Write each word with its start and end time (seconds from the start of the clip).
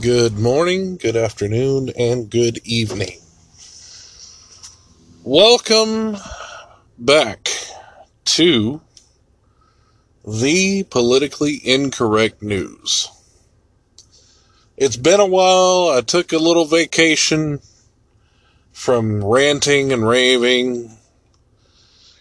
Good 0.00 0.38
morning, 0.38 0.96
good 0.96 1.16
afternoon, 1.16 1.90
and 1.98 2.30
good 2.30 2.60
evening. 2.64 3.18
Welcome 5.24 6.16
back 6.96 7.48
to 8.26 8.80
the 10.24 10.84
politically 10.84 11.60
incorrect 11.64 12.42
news. 12.42 13.08
It's 14.76 14.96
been 14.96 15.18
a 15.18 15.26
while. 15.26 15.90
I 15.92 16.02
took 16.02 16.32
a 16.32 16.38
little 16.38 16.66
vacation 16.66 17.58
from 18.70 19.24
ranting 19.24 19.92
and 19.92 20.06
raving. 20.06 20.97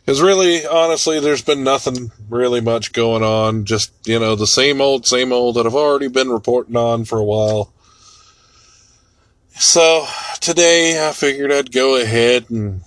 Because 0.08 0.22
really, 0.22 0.66
honestly, 0.66 1.20
there's 1.20 1.42
been 1.42 1.66
nothing 1.66 2.14
really 2.30 2.62
much 2.62 2.94
going 2.94 3.24
on. 3.24 3.66
Just, 3.66 3.92
you 4.08 4.18
know, 4.18 4.38
the 4.38 4.48
same 4.48 4.80
old, 4.80 5.06
same 5.06 5.34
old 5.34 5.56
that 5.56 5.66
I've 5.66 5.76
already 5.76 6.08
been 6.08 6.30
reporting 6.30 6.78
on 6.78 7.04
for 7.04 7.20
a 7.20 7.24
while. 7.26 7.74
So, 9.50 10.08
today 10.40 11.06
I 11.06 11.12
figured 11.12 11.52
I'd 11.52 11.74
go 11.74 12.02
ahead 12.02 12.50
and 12.50 12.84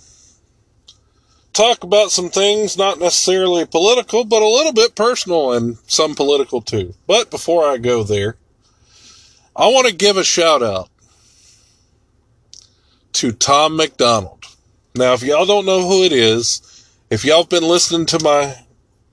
talk 1.53 1.83
about 1.83 2.09
some 2.09 2.29
things, 2.29 2.75
not 2.75 2.97
necessarily 2.97 3.67
political, 3.67 4.25
but 4.25 4.41
a 4.41 4.47
little 4.47 4.73
bit 4.73 4.95
personal 4.95 5.53
and 5.53 5.77
some 5.85 6.15
political 6.15 6.59
too. 6.59 6.95
But 7.05 7.29
before 7.29 7.69
I 7.69 7.77
go 7.77 8.01
there, 8.01 8.35
I 9.55 9.67
want 9.67 9.87
to 9.87 9.93
give 9.93 10.17
a 10.17 10.23
shout 10.23 10.63
out 10.63 10.89
to 13.13 13.31
Tom 13.31 13.75
MacDonald. 13.75 14.43
Now, 14.95 15.13
if 15.13 15.21
y'all 15.21 15.45
don't 15.45 15.67
know 15.67 15.87
who 15.87 16.03
it 16.03 16.13
is, 16.13 16.80
if 17.11 17.25
y'all 17.25 17.41
have 17.41 17.49
been 17.49 17.67
listening 17.67 18.05
to 18.05 18.23
my 18.23 18.55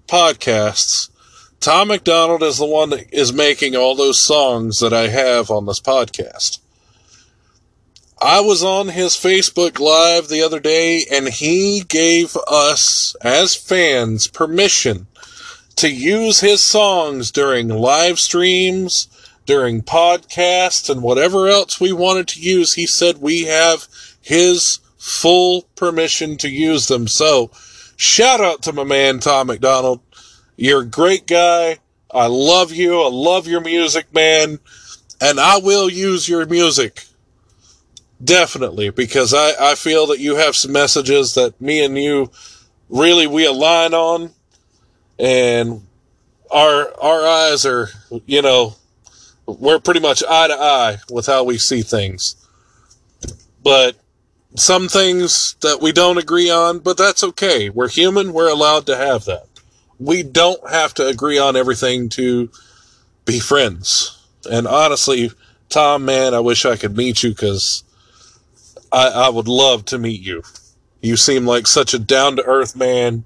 podcasts, 0.07 1.11
Tom 1.59 1.89
MacDonald 1.89 2.45
is 2.45 2.59
the 2.59 2.65
one 2.65 2.91
that 2.91 3.13
is 3.13 3.33
making 3.33 3.75
all 3.75 3.97
those 3.97 4.23
songs 4.23 4.79
that 4.79 4.93
I 4.93 5.09
have 5.09 5.51
on 5.51 5.67
this 5.67 5.81
podcast. 5.81 6.61
I 8.23 8.39
was 8.41 8.63
on 8.63 8.91
his 8.91 9.15
Facebook 9.15 9.81
Live 9.81 10.29
the 10.29 10.43
other 10.43 10.61
day 10.61 11.07
and 11.11 11.27
he 11.29 11.83
gave 11.89 12.37
us, 12.47 13.17
as 13.21 13.57
fans, 13.57 14.29
permission 14.29 15.09
to 15.75 15.91
use 15.91 16.39
his 16.39 16.61
songs 16.61 17.33
during 17.33 17.69
live 17.69 18.21
streams, 18.21 19.09
during 19.45 19.83
podcasts, 19.83 20.89
and 20.89 21.03
whatever 21.03 21.49
else 21.49 21.81
we 21.81 21.93
wanted 21.93 22.29
to 22.29 22.41
use. 22.41 22.75
He 22.75 22.87
said 22.87 23.19
we 23.19 23.47
have 23.47 23.89
his 24.23 24.79
full 24.99 25.63
permission 25.75 26.37
to 26.37 26.49
use 26.49 26.87
them. 26.87 27.09
So, 27.09 27.51
Shout 28.01 28.41
out 28.41 28.63
to 28.63 28.73
my 28.73 28.85
man, 28.85 29.19
Tom 29.19 29.49
MacDonald. 29.49 30.01
You're 30.57 30.83
a 30.83 30.87
great 30.87 31.27
guy. 31.27 31.79
I 32.09 32.27
love 32.27 32.71
you. 32.71 33.03
I 33.03 33.09
love 33.11 33.49
your 33.49 33.61
music, 33.61 34.15
man. 34.15 34.61
And 35.21 35.41
I 35.41 35.59
will 35.59 35.91
use 35.91 36.29
your 36.29 36.47
music. 36.47 37.03
Definitely, 38.23 38.91
because 38.91 39.35
I, 39.35 39.73
I 39.73 39.75
feel 39.75 40.07
that 40.07 40.21
you 40.21 40.37
have 40.37 40.55
some 40.55 40.71
messages 40.71 41.35
that 41.35 41.61
me 41.61 41.85
and 41.85 41.99
you 41.99 42.31
really 42.89 43.27
we 43.27 43.45
align 43.45 43.95
on. 43.95 44.31
And 45.19 45.83
our 46.53 46.93
our 47.03 47.27
eyes 47.27 47.67
are, 47.67 47.89
you 48.27 48.43
know, 48.43 48.77
we're 49.45 49.81
pretty 49.81 50.01
much 50.01 50.23
eye 50.23 50.47
to 50.47 50.55
eye 50.55 50.99
with 51.11 51.27
how 51.27 51.43
we 51.43 51.59
see 51.59 51.83
things. 51.83 52.37
But 53.65 53.97
some 54.55 54.89
things 54.89 55.57
that 55.61 55.81
we 55.81 55.93
don't 55.93 56.19
agree 56.19 56.51
on, 56.51 56.79
but 56.79 56.97
that's 56.97 57.23
okay. 57.23 57.71
We're 57.71 57.89
human. 57.89 58.33
We're 58.33 58.51
allowed 58.51 58.87
to 58.87 58.97
have 58.97 59.25
that. 59.27 59.47
We 59.99 60.23
don't 60.23 60.69
have 60.71 60.95
to 60.95 61.07
agree 61.07 61.39
on 61.39 61.57
everything 61.57 62.09
to 62.11 62.51
be 63.25 63.41
friends. 63.41 64.27
And 64.51 64.67
honestly, 64.67 65.31
Tom, 65.69 66.05
man, 66.05 66.35
I 66.35 66.41
wish 66.41 66.65
I 66.65 66.77
could 66.77 66.97
meet 66.97 67.23
you 67.23 67.31
because 67.31 67.83
I, 68.91 69.09
I 69.09 69.29
would 69.29 69.49
love 69.49 69.85
to 69.87 69.99
meet 69.99 70.21
you. 70.21 70.43
You 71.03 71.17
seem 71.17 71.47
like 71.47 71.67
such 71.67 71.95
a 71.95 71.99
down 71.99 72.37
to 72.37 72.45
earth 72.45 72.75
man. 72.75 73.25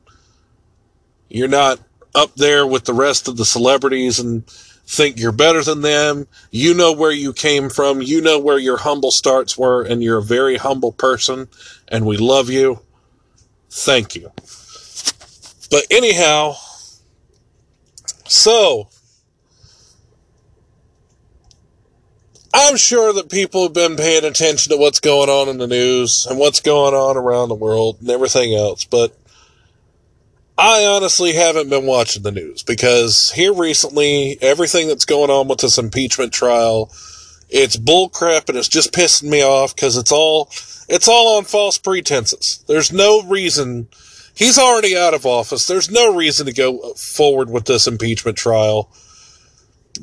You're 1.29 1.49
not 1.49 1.79
up 2.15 2.35
there 2.35 2.67
with 2.67 2.85
the 2.85 2.95
rest 2.95 3.29
of 3.29 3.37
the 3.37 3.45
celebrities 3.45 4.19
and 4.19 4.45
think 4.93 5.19
you're 5.19 5.33
better 5.33 5.63
than 5.63 5.81
them. 5.81 6.29
You 6.51 6.75
know 6.75 6.93
where 6.93 7.13
you 7.13 7.33
came 7.33 7.71
from. 7.71 8.03
You 8.03 8.21
know 8.21 8.39
where 8.39 8.59
your 8.59 8.77
humble 8.77 9.11
starts 9.11 9.57
were, 9.57 9.83
and 9.83 10.03
you're 10.03 10.19
a 10.19 10.23
very 10.23 10.57
humble 10.57 10.93
person, 10.93 11.49
and 11.89 12.05
we 12.05 12.19
love 12.19 12.51
you. 12.51 12.81
Thank 13.71 14.15
you. 14.15 14.31
But 15.71 15.87
anyhow, 15.91 16.57
so 18.27 18.91
I'm 22.53 22.77
sure 22.77 23.15
that 23.15 23.31
people 23.31 23.63
have 23.63 23.73
been 23.73 23.97
paying 23.97 24.25
attention 24.25 24.73
to 24.73 24.77
what's 24.77 25.01
going 25.01 25.31
on 25.31 25.49
in 25.49 25.57
the 25.57 25.67
news 25.67 26.27
and 26.29 26.39
what's 26.39 26.61
going 26.61 26.93
on 26.93 27.17
around 27.17 27.49
the 27.49 27.55
world 27.55 27.97
and 28.01 28.11
everything 28.11 28.55
else, 28.55 28.85
but 28.85 29.17
I 30.63 30.87
honestly 30.87 31.33
haven't 31.33 31.71
been 31.71 31.87
watching 31.87 32.23
the 32.23 32.31
news 32.31 32.63
because 32.63 33.33
here 33.33 33.53
recently, 33.53 34.39
everything 34.41 34.87
that's 34.87 35.05
going 35.05 35.29
on 35.29 35.49
with 35.49 35.59
this 35.59 35.77
impeachment 35.77 36.33
trial, 36.33 36.89
it's 37.49 37.77
bullcrap 37.77 38.49
and 38.49 38.57
it's 38.57 38.69
just 38.69 38.93
pissing 38.93 39.29
me 39.29 39.43
off 39.43 39.75
because 39.75 39.97
it's 39.97 40.13
all, 40.13 40.51
it's 40.89 41.09
all 41.09 41.37
on 41.37 41.47
false 41.47 41.79
pretenses. 41.79 42.63
There's 42.69 42.93
no 42.93 43.23
reason. 43.23 43.89
He's 44.37 44.57
already 44.57 44.97
out 44.97 45.15
of 45.15 45.27
office. 45.27 45.67
There's 45.67 45.91
no 45.91 46.15
reason 46.15 46.47
to 46.47 46.53
go 46.53 46.95
forward 46.95 47.51
with 47.51 47.65
this 47.65 47.89
impeachment 47.89 48.37
trial. 48.37 48.89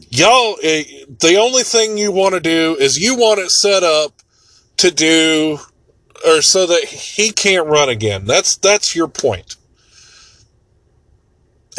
Y'all, 0.10 0.58
eh, 0.62 0.84
the 1.08 1.38
only 1.40 1.64
thing 1.64 1.98
you 1.98 2.12
want 2.12 2.34
to 2.34 2.42
do 2.42 2.76
is 2.82 2.98
you 2.98 3.16
want 3.16 3.40
it 3.40 3.52
set 3.52 3.84
up 3.84 4.12
to 4.76 4.92
do, 4.92 5.60
or 6.28 6.42
so 6.42 6.68
that 6.68 6.84
he 6.84 7.32
can't 7.32 7.68
run 7.68 7.88
again. 7.88 8.26
That's, 8.26 8.58
that's 8.58 8.94
your 8.94 9.08
point 9.08 9.56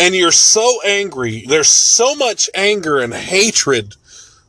and 0.00 0.16
you're 0.16 0.33
so 0.33 0.81
angry. 0.83 1.44
There's 1.47 1.69
so 1.69 2.15
much 2.15 2.49
anger 2.55 2.99
and 2.99 3.12
hatred 3.12 3.97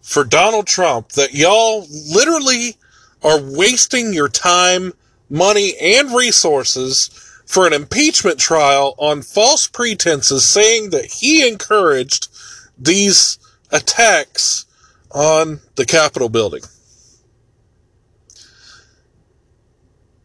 for 0.01 0.23
Donald 0.23 0.65
Trump 0.65 1.09
that 1.09 1.33
y'all 1.33 1.85
literally 2.09 2.77
are 3.21 3.39
wasting 3.41 4.13
your 4.13 4.29
time, 4.29 4.93
money, 5.29 5.73
and 5.79 6.13
resources 6.13 7.09
for 7.45 7.67
an 7.67 7.73
impeachment 7.73 8.39
trial 8.39 8.95
on 8.97 9.21
false 9.21 9.67
pretenses 9.67 10.49
saying 10.49 10.91
that 10.91 11.05
he 11.05 11.45
encouraged 11.45 12.29
these 12.77 13.37
attacks 13.71 14.65
on 15.11 15.59
the 15.75 15.85
Capitol 15.85 16.29
building. 16.29 16.61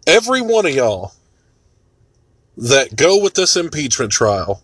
Every 0.07 0.41
one 0.41 0.67
of 0.67 0.73
y'all 0.73 1.15
that 2.57 2.95
go 2.95 3.21
with 3.21 3.35
this 3.35 3.57
impeachment 3.57 4.13
trial 4.13 4.63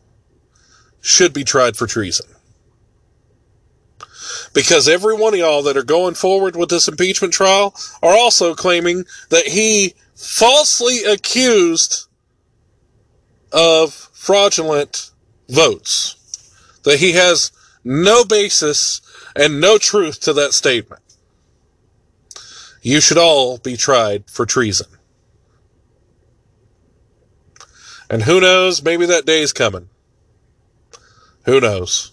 should 1.03 1.35
be 1.35 1.45
tried 1.45 1.77
for 1.77 1.87
treason. 1.87 2.27
Because 4.55 4.89
every 4.89 5.15
one 5.15 5.35
of 5.35 5.41
y'all 5.41 5.63
that 5.65 5.77
are 5.77 5.83
going 5.83 6.15
forward 6.15 6.57
with 6.57 6.71
this 6.71 6.89
impeachment 6.89 7.35
trial 7.35 7.75
are 8.03 8.17
also 8.17 8.55
claiming 8.55 9.05
that 9.29 9.49
he 9.49 9.95
falsely 10.15 11.05
accused 11.05 12.07
of 13.53 13.93
fraudulent 13.93 15.11
votes. 15.49 16.17
That 16.85 17.01
he 17.01 17.13
has 17.13 17.53
no 17.85 18.25
basis 18.25 19.01
and 19.35 19.61
no 19.61 19.79
truth 19.79 20.21
to 20.21 20.33
that 20.35 20.53
statement. 20.53 21.03
You 22.81 23.01
should 23.01 23.19
all 23.19 23.59
be 23.59 23.77
tried 23.77 24.29
for 24.31 24.47
treason. 24.47 24.87
And 28.11 28.25
who 28.25 28.41
knows, 28.41 28.83
maybe 28.83 29.07
that 29.07 29.25
day 29.25 29.41
is 29.41 29.53
coming. 29.53 29.89
Who 31.45 31.61
knows? 31.61 32.13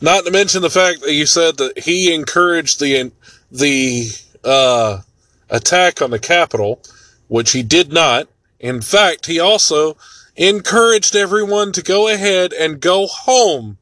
Not 0.00 0.24
to 0.24 0.30
mention 0.30 0.62
the 0.62 0.70
fact 0.70 1.00
that 1.00 1.12
you 1.12 1.26
said 1.26 1.56
that 1.58 1.80
he 1.80 2.14
encouraged 2.14 2.80
the 2.80 3.12
the 3.50 4.10
uh, 4.44 5.00
attack 5.48 6.02
on 6.02 6.10
the 6.10 6.18
Capitol, 6.18 6.82
which 7.28 7.52
he 7.52 7.62
did 7.62 7.92
not. 7.92 8.28
In 8.60 8.80
fact, 8.80 9.26
he 9.26 9.40
also 9.40 9.96
encouraged 10.36 11.16
everyone 11.16 11.72
to 11.72 11.82
go 11.82 12.08
ahead 12.08 12.52
and 12.52 12.80
go 12.80 13.06
home 13.06 13.78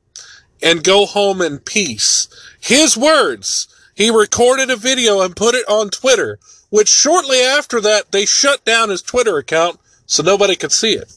and 0.63 0.83
go 0.83 1.07
home 1.07 1.43
in 1.43 1.59
peace. 1.59 2.29
His 2.61 2.97
words. 2.97 3.69
He 3.95 4.11
recorded 4.11 4.71
a 4.71 4.77
video 4.77 5.23
and 5.23 5.35
put 5.35 5.55
it 5.55 5.67
on 5.69 5.89
Twitter, 5.89 6.39
which 6.69 6.89
shortly 6.89 7.41
after 7.41 7.81
that 7.81 8.13
they 8.13 8.27
shut 8.27 8.63
down 8.65 8.91
his 8.91 9.01
Twitter 9.01 9.39
account 9.39 9.81
so 10.05 10.23
nobody 10.23 10.55
could 10.55 10.73
see 10.73 10.93
it. 10.93 11.15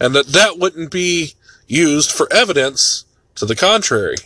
And 0.00 0.14
that 0.14 0.28
that 0.28 0.58
wouldn't 0.58 0.92
be 0.92 1.34
used 1.66 2.10
for 2.10 2.32
evidence 2.32 3.04
to 3.36 3.46
the 3.46 3.56
contrary. 3.56 4.16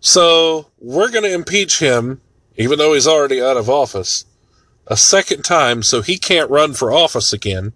So, 0.00 0.70
we're 0.78 1.10
going 1.10 1.24
to 1.24 1.32
impeach 1.32 1.80
him, 1.80 2.20
even 2.56 2.78
though 2.78 2.94
he's 2.94 3.06
already 3.06 3.42
out 3.42 3.56
of 3.56 3.68
office, 3.68 4.24
a 4.86 4.96
second 4.96 5.42
time 5.42 5.82
so 5.82 6.00
he 6.00 6.18
can't 6.18 6.50
run 6.50 6.72
for 6.72 6.92
office 6.92 7.32
again 7.32 7.72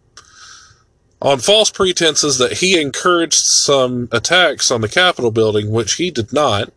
on 1.23 1.39
false 1.39 1.71
pretenses 1.71 2.39
that 2.39 2.55
he 2.55 2.81
encouraged 2.81 3.39
some 3.39 4.09
attacks 4.11 4.73
on 4.73 4.81
the 4.81 4.89
Capitol 4.89 5.31
building, 5.31 5.71
which 5.71 5.95
he 5.95 6.11
did 6.11 6.33
not, 6.33 6.73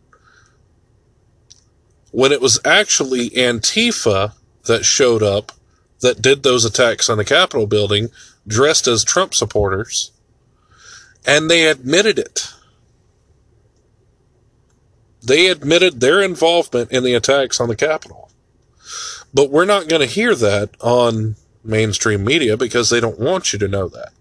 when 2.12 2.30
it 2.30 2.40
was 2.40 2.60
actually 2.64 3.30
Antifa 3.30 4.32
that 4.66 4.84
showed 4.84 5.22
up 5.22 5.50
that 6.00 6.22
did 6.22 6.42
those 6.42 6.64
attacks 6.64 7.08
on 7.08 7.18
the 7.18 7.24
Capitol 7.24 7.66
building 7.66 8.08
dressed 8.46 8.86
as 8.86 9.04
Trump 9.04 9.34
supporters, 9.34 10.12
and 11.26 11.50
they 11.50 11.66
admitted 11.66 12.18
it. 12.18 12.52
They 15.22 15.48
admitted 15.48 16.00
their 16.00 16.22
involvement 16.22 16.92
in 16.92 17.02
the 17.02 17.14
attacks 17.14 17.60
on 17.60 17.68
the 17.68 17.76
Capitol. 17.76 18.30
But 19.34 19.50
we're 19.50 19.64
not 19.64 19.88
going 19.88 20.00
to 20.00 20.06
hear 20.06 20.34
that 20.36 20.70
on 20.80 21.36
mainstream 21.64 22.24
media 22.24 22.56
because 22.56 22.90
they 22.90 23.00
don't 23.00 23.18
want 23.18 23.52
you 23.52 23.58
to 23.58 23.68
know 23.68 23.88
that. 23.88 24.12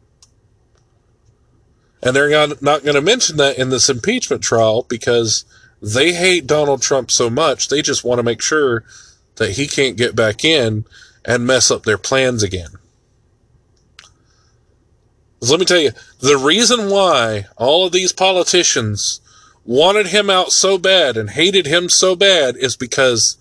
And 2.02 2.16
they're 2.16 2.30
not 2.30 2.84
going 2.84 2.96
to 2.96 3.02
mention 3.02 3.38
that 3.38 3.58
in 3.58 3.70
this 3.70 3.90
impeachment 3.90 4.42
trial 4.42 4.86
because 4.90 5.46
they 5.82 6.14
hate 6.14 6.48
Donald 6.48 6.82
Trump 6.82 7.12
so 7.12 7.30
much, 7.30 7.70
they 7.70 7.82
just 7.82 8.04
want 8.04 8.20
to 8.20 8.24
make 8.24 8.42
sure 8.42 8.84
that 9.36 9.52
he 9.52 9.68
can't 9.68 9.98
get 9.98 10.16
back 10.16 10.44
in 10.44 10.86
and 11.26 11.46
mess 11.46 11.72
up 11.72 11.84
their 11.84 11.98
plans 11.98 12.44
again. 12.44 12.72
Let 15.42 15.60
me 15.60 15.66
tell 15.66 15.80
you, 15.80 15.92
the 16.20 16.38
reason 16.38 16.90
why 16.90 17.46
all 17.58 17.86
of 17.86 17.92
these 17.92 18.14
politicians 18.14 19.20
wanted 19.64 20.08
him 20.08 20.30
out 20.30 20.52
so 20.52 20.78
bad 20.78 21.18
and 21.18 21.32
hated 21.32 21.66
him 21.66 21.90
so 21.90 22.16
bad 22.16 22.56
is 22.56 22.78
because 22.78 23.38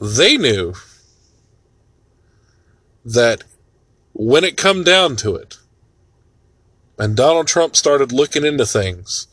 they 0.00 0.36
knew 0.36 0.74
that 3.04 3.44
when 4.12 4.44
it 4.44 4.56
come 4.56 4.82
down 4.82 5.16
to 5.16 5.36
it, 5.36 5.58
and 6.98 7.16
Donald 7.16 7.46
Trump 7.46 7.76
started 7.76 8.12
looking 8.12 8.44
into 8.44 8.66
things 8.66 9.26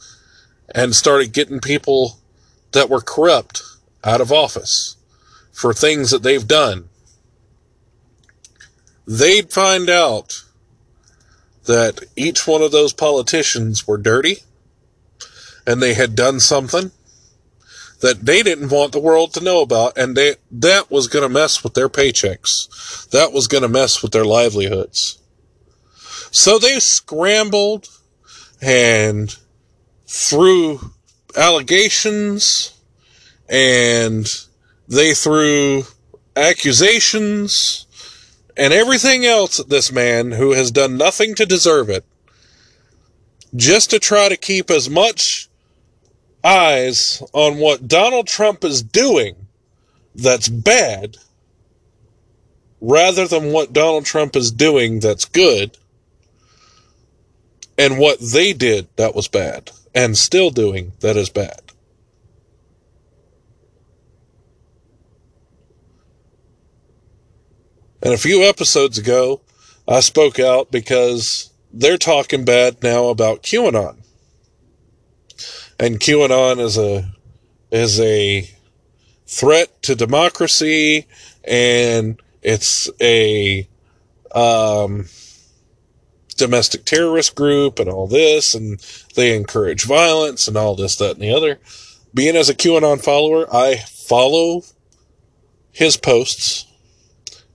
and 0.73 0.95
started 0.95 1.33
getting 1.33 1.59
people 1.59 2.17
that 2.71 2.89
were 2.89 3.01
corrupt 3.01 3.63
out 4.03 4.21
of 4.21 4.31
office 4.31 4.97
for 5.51 5.73
things 5.73 6.11
that 6.11 6.23
they've 6.23 6.47
done, 6.47 6.89
they'd 9.05 9.51
find 9.51 9.89
out 9.89 10.43
that 11.65 12.03
each 12.15 12.47
one 12.47 12.61
of 12.61 12.71
those 12.71 12.93
politicians 12.93 13.87
were 13.87 13.97
dirty 13.97 14.37
and 15.65 15.81
they 15.81 15.93
had 15.93 16.15
done 16.15 16.39
something 16.39 16.91
that 18.01 18.25
they 18.25 18.43
didn't 18.43 18.69
want 18.69 18.91
the 18.91 18.99
world 18.99 19.33
to 19.33 19.43
know 19.43 19.61
about 19.61 19.97
and 19.97 20.15
they 20.15 20.35
that 20.51 20.91
was 20.91 21.07
going 21.07 21.23
to 21.23 21.29
mess 21.29 21.63
with 21.63 21.73
their 21.73 21.87
paychecks. 21.87 23.09
That 23.11 23.31
was 23.31 23.47
going 23.47 23.61
to 23.61 23.69
mess 23.69 24.03
with 24.03 24.11
their 24.11 24.25
livelihoods. 24.25 25.19
So 26.29 26.59
they 26.59 26.79
scrambled 26.79 27.87
and 28.61 29.33
threw 30.05 30.91
allegations 31.37 32.77
and 33.47 34.27
they 34.87 35.13
threw 35.13 35.83
accusations 36.35 37.85
and 38.55 38.73
everything 38.73 39.25
else 39.25 39.57
this 39.65 39.91
man 39.91 40.31
who 40.31 40.51
has 40.51 40.71
done 40.71 40.97
nothing 40.97 41.35
to 41.35 41.45
deserve 41.45 41.89
it 41.89 42.05
just 43.55 43.89
to 43.89 43.99
try 43.99 44.29
to 44.29 44.37
keep 44.37 44.69
as 44.69 44.89
much 44.89 45.47
eyes 46.43 47.23
on 47.33 47.57
what 47.57 47.87
Donald 47.87 48.27
Trump 48.27 48.63
is 48.63 48.81
doing 48.81 49.35
that's 50.15 50.49
bad 50.49 51.17
rather 52.81 53.27
than 53.27 53.51
what 53.51 53.73
Donald 53.73 54.05
Trump 54.05 54.35
is 54.35 54.51
doing 54.51 54.99
that's 54.99 55.25
good 55.25 55.77
and 57.77 57.97
what 57.97 58.19
they 58.19 58.53
did 58.53 58.87
that 58.97 59.15
was 59.15 59.27
bad 59.27 59.71
and 59.95 60.17
still 60.17 60.49
doing 60.49 60.91
that 60.99 61.17
is 61.17 61.29
bad. 61.29 61.62
And 68.03 68.13
a 68.13 68.17
few 68.17 68.43
episodes 68.43 68.99
ago, 68.99 69.41
I 69.87 70.01
spoke 70.01 70.39
out 70.39 70.71
because 70.71 71.51
they're 71.71 71.97
talking 71.97 72.45
bad 72.45 72.83
now 72.83 73.07
about 73.07 73.41
QAnon 73.41 74.03
and 75.79 75.99
QAnon 75.99 76.59
is 76.59 76.77
a 76.77 77.05
is 77.71 77.99
a 77.99 78.49
threat 79.25 79.81
to 79.83 79.95
democracy, 79.95 81.07
and 81.43 82.21
it's 82.41 82.89
a 83.01 83.67
um, 84.33 85.07
domestic 86.37 86.85
terrorist 86.85 87.35
group, 87.35 87.79
and 87.79 87.89
all 87.89 88.07
this, 88.07 88.53
and 88.53 88.79
they 89.15 89.35
encourage 89.35 89.85
violence, 89.85 90.47
and 90.47 90.55
all 90.55 90.75
this, 90.75 90.95
that, 90.97 91.11
and 91.11 91.21
the 91.21 91.33
other. 91.33 91.59
Being 92.13 92.35
as 92.35 92.49
a 92.49 92.55
QAnon 92.55 93.03
follower, 93.03 93.53
I 93.53 93.77
follow 93.77 94.61
his 95.71 95.97
posts, 95.97 96.67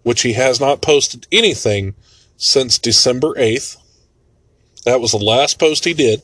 which 0.02 0.22
he 0.22 0.34
has 0.34 0.60
not 0.60 0.82
posted 0.82 1.26
anything 1.32 1.94
since 2.36 2.78
December 2.78 3.34
8th. 3.34 3.76
That 4.84 5.00
was 5.00 5.12
the 5.12 5.18
last 5.18 5.58
post 5.58 5.84
he 5.84 5.94
did 5.94 6.22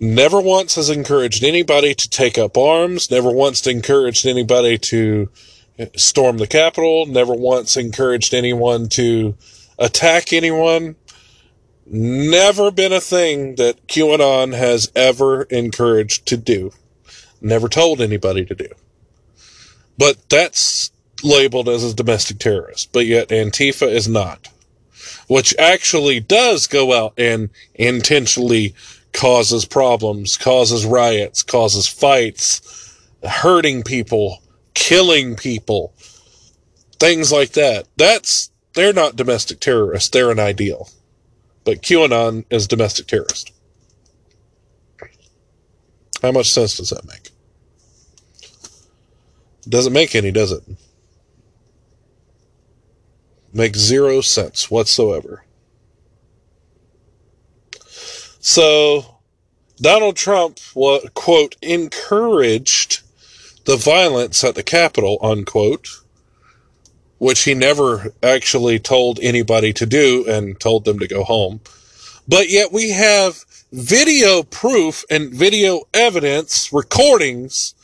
never 0.00 0.40
once 0.40 0.74
has 0.74 0.90
encouraged 0.90 1.44
anybody 1.44 1.94
to 1.94 2.08
take 2.08 2.38
up 2.38 2.56
arms, 2.56 3.10
never 3.10 3.30
once 3.30 3.66
encouraged 3.66 4.26
anybody 4.26 4.78
to 4.78 5.30
storm 5.96 6.38
the 6.38 6.46
Capitol, 6.46 7.06
never 7.06 7.34
once 7.34 7.76
encouraged 7.76 8.34
anyone 8.34 8.88
to 8.88 9.36
attack 9.78 10.32
anyone. 10.32 10.96
Never 11.86 12.70
been 12.70 12.92
a 12.92 13.00
thing 13.00 13.56
that 13.56 13.86
QAnon 13.88 14.54
has 14.54 14.90
ever 14.96 15.42
encouraged 15.44 16.26
to 16.26 16.36
do. 16.36 16.72
Never 17.42 17.68
told 17.68 18.00
anybody 18.00 18.46
to 18.46 18.54
do. 18.54 18.68
But 19.98 20.16
that's 20.30 20.90
labeled 21.24 21.68
as 21.68 21.84
a 21.84 21.94
domestic 21.94 22.38
terrorist, 22.38 22.92
but 22.92 23.06
yet 23.06 23.28
Antifa 23.28 23.88
is 23.88 24.08
not. 24.08 24.48
Which 25.26 25.54
actually 25.58 26.20
does 26.20 26.66
go 26.66 26.92
out 26.92 27.14
and 27.18 27.50
intentionally 27.74 28.74
causes 29.12 29.64
problems, 29.64 30.36
causes 30.36 30.84
riots, 30.84 31.42
causes 31.42 31.88
fights, 31.88 33.00
hurting 33.22 33.82
people, 33.82 34.42
killing 34.74 35.36
people, 35.36 35.94
things 36.98 37.32
like 37.32 37.52
that. 37.52 37.86
That's, 37.96 38.50
they're 38.74 38.92
not 38.92 39.16
domestic 39.16 39.60
terrorists, 39.60 40.10
they're 40.10 40.30
an 40.30 40.40
ideal. 40.40 40.90
But 41.64 41.80
QAnon 41.80 42.44
is 42.50 42.68
domestic 42.68 43.06
terrorist. 43.06 43.52
How 46.20 46.32
much 46.32 46.52
sense 46.52 46.76
does 46.76 46.90
that 46.90 47.06
make? 47.06 47.30
Doesn't 49.66 49.92
make 49.92 50.14
any, 50.14 50.30
does 50.30 50.52
it? 50.52 50.62
Makes 53.54 53.78
zero 53.78 54.20
sense 54.20 54.68
whatsoever. 54.68 55.44
So 58.40 59.20
Donald 59.80 60.16
Trump, 60.16 60.58
quote, 61.14 61.56
encouraged 61.62 63.02
the 63.64 63.76
violence 63.76 64.42
at 64.44 64.56
the 64.56 64.62
Capitol, 64.62 65.18
unquote, 65.22 65.88
which 67.18 67.44
he 67.44 67.54
never 67.54 68.12
actually 68.22 68.78
told 68.80 69.20
anybody 69.22 69.72
to 69.72 69.86
do 69.86 70.26
and 70.28 70.58
told 70.60 70.84
them 70.84 70.98
to 70.98 71.06
go 71.06 71.22
home. 71.22 71.60
But 72.26 72.50
yet 72.50 72.72
we 72.72 72.90
have 72.90 73.44
video 73.72 74.42
proof 74.42 75.04
and 75.08 75.32
video 75.32 75.84
evidence, 75.94 76.72
recordings 76.72 77.74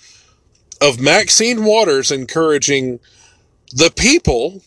of 0.81 1.01
Maxine 1.01 1.65
Waters 1.65 2.11
encouraging 2.11 3.01
the 3.73 3.93
people 3.95 4.63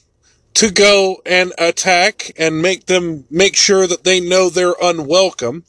to 0.55 0.71
go 0.71 1.21
and 1.25 1.51
attack 1.57 2.31
and 2.37 2.61
make 2.61 2.85
them 2.85 3.25
make 3.29 3.55
sure 3.55 3.87
that 3.87 4.03
they 4.03 4.19
know 4.19 4.49
they're 4.49 4.75
unwelcome 4.81 5.63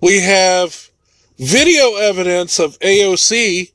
we 0.00 0.20
have 0.20 0.90
video 1.38 1.96
evidence 1.96 2.58
of 2.58 2.78
AOC 2.80 3.72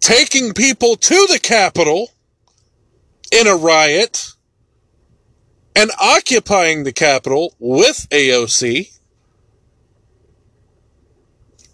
taking 0.00 0.52
people 0.52 0.96
to 0.96 1.26
the 1.28 1.40
Capitol 1.42 2.10
in 3.32 3.46
a 3.46 3.56
riot 3.56 4.34
and 5.74 5.90
occupying 6.00 6.84
the 6.84 6.92
Capitol 6.92 7.54
with 7.58 8.06
AOC. 8.10 8.96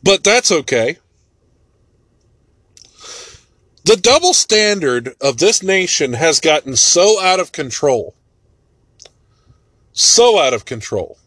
But 0.03 0.25
that's 0.25 0.51
okay. 0.51 0.97
The 3.91 3.97
double 3.97 4.35
standard 4.35 5.17
of 5.21 5.39
this 5.39 5.65
nation 5.65 6.13
has 6.13 6.39
gotten 6.39 6.77
so 6.77 7.21
out 7.21 7.41
of 7.41 7.51
control. 7.51 8.15
So 9.91 10.39
out 10.39 10.55
of 10.55 10.65
control. 10.65 11.19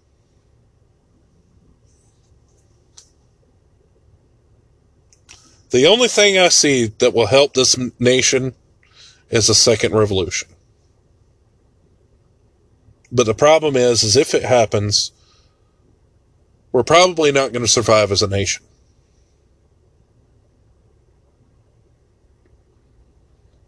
The 5.71 5.85
only 5.85 6.07
thing 6.07 6.39
I 6.39 6.47
see 6.47 6.85
that 6.99 7.13
will 7.13 7.25
help 7.25 7.53
this 7.53 7.77
nation 7.99 8.55
is 9.29 9.49
a 9.49 9.55
second 9.55 9.93
revolution. 9.93 10.47
But 13.11 13.25
the 13.25 13.33
problem 13.33 13.75
is, 13.75 14.03
is 14.03 14.15
if 14.15 14.33
it 14.33 14.45
happens, 14.45 15.11
we're 16.71 16.83
probably 16.83 17.33
not 17.33 17.51
going 17.51 17.65
to 17.65 17.69
survive 17.69 18.09
as 18.09 18.21
a 18.21 18.27
nation. 18.29 18.63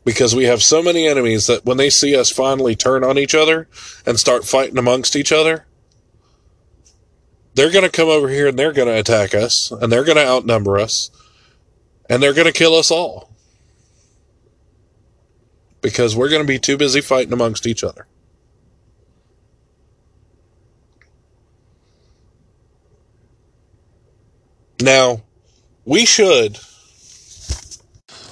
Because 0.06 0.36
we 0.36 0.46
have 0.46 0.62
so 0.62 0.82
many 0.82 1.08
enemies 1.08 1.48
that 1.48 1.66
when 1.66 1.78
they 1.78 1.90
see 1.90 2.16
us 2.16 2.32
finally 2.32 2.76
turn 2.76 3.04
on 3.04 3.18
each 3.18 3.36
other 3.36 3.68
and 4.06 4.20
start 4.20 4.46
fighting 4.46 4.78
amongst 4.78 5.16
each 5.16 5.32
other, 5.32 5.66
they're 7.56 7.72
going 7.72 7.86
to 7.86 7.90
come 7.90 8.10
over 8.10 8.30
here 8.30 8.48
and 8.48 8.60
they're 8.60 8.74
going 8.74 8.88
to 8.88 9.00
attack 9.00 9.34
us 9.34 9.72
and 9.72 9.92
they're 9.92 10.04
going 10.04 10.18
to 10.18 10.26
outnumber 10.26 10.78
us 10.78 11.10
and 12.10 12.22
they're 12.22 12.34
going 12.34 12.46
to 12.46 12.54
kill 12.54 12.76
us 12.76 12.92
all 12.92 13.32
because 15.82 16.16
we're 16.16 16.30
going 16.30 16.42
to 16.42 16.48
be 16.48 16.60
too 16.60 16.78
busy 16.78 17.02
fighting 17.02 17.34
amongst 17.34 17.66
each 17.66 17.84
other. 17.84 18.08
Now, 24.82 25.22
we 25.86 26.06
should, 26.06 26.60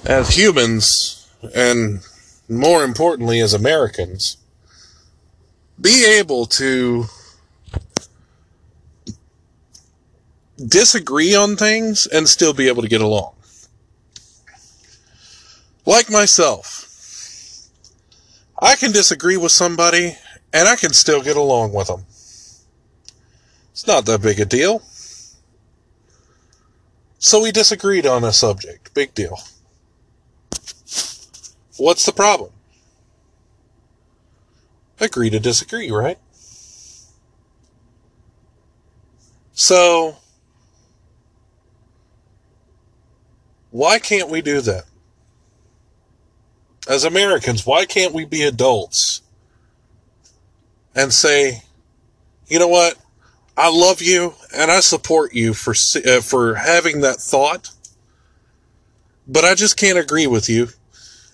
as 0.06 0.36
humans, 0.36 1.23
and 1.56 2.06
more 2.50 2.84
importantly, 2.84 3.40
as 3.40 3.54
Americans, 3.54 4.38
be 5.80 6.06
able 6.06 6.46
to 6.46 7.06
disagree 10.68 11.36
on 11.36 11.56
things 11.56 12.08
and 12.08 12.28
still 12.28 12.54
be 12.54 12.68
able 12.68 12.82
to 12.82 12.88
get 12.88 13.02
along. 13.02 13.34
Like 15.86 16.10
myself, 16.10 17.70
I 18.62 18.76
can 18.76 18.92
disagree 18.92 19.36
with 19.36 19.52
somebody 19.52 20.18
and 20.54 20.68
I 20.68 20.76
can 20.76 20.94
still 20.94 21.22
get 21.22 21.36
along 21.36 21.74
with 21.74 21.88
them. 21.88 22.06
It's 23.72 23.88
not 23.88 24.06
that 24.06 24.22
big 24.22 24.40
a 24.40 24.46
deal. 24.46 24.82
So 27.18 27.42
we 27.42 27.52
disagreed 27.52 28.06
on 28.06 28.24
a 28.24 28.32
subject. 28.32 28.94
Big 28.94 29.14
deal. 29.14 29.38
What's 31.84 32.06
the 32.06 32.14
problem? 32.14 32.52
Agree 35.02 35.30
to 35.30 35.40
disagree, 35.40 35.92
right? 35.92 36.18
So, 39.52 40.16
why 43.72 44.00
can't 44.00 44.30
we 44.30 44.42
do 44.42 44.62
that? 44.62 44.86
as 46.88 47.04
Americans, 47.04 47.66
why 47.66 47.86
can't 47.86 48.14
we 48.14 48.26
be 48.26 48.44
adults 48.44 49.22
and 50.96 51.14
say, 51.14 51.64
you 52.48 52.60
know 52.60 52.68
what? 52.68 52.98
I 53.56 53.70
love 53.70 54.02
you 54.02 54.36
and 54.56 54.72
I 54.72 54.80
support 54.80 55.34
you 55.34 55.54
for 55.54 55.74
uh, 56.06 56.22
for 56.22 56.56
having 56.56 57.02
that 57.02 57.18
thought, 57.18 57.72
but 59.28 59.44
I 59.46 59.54
just 59.54 59.78
can't 59.78 59.98
agree 59.98 60.28
with 60.28 60.50
you. 60.50 60.70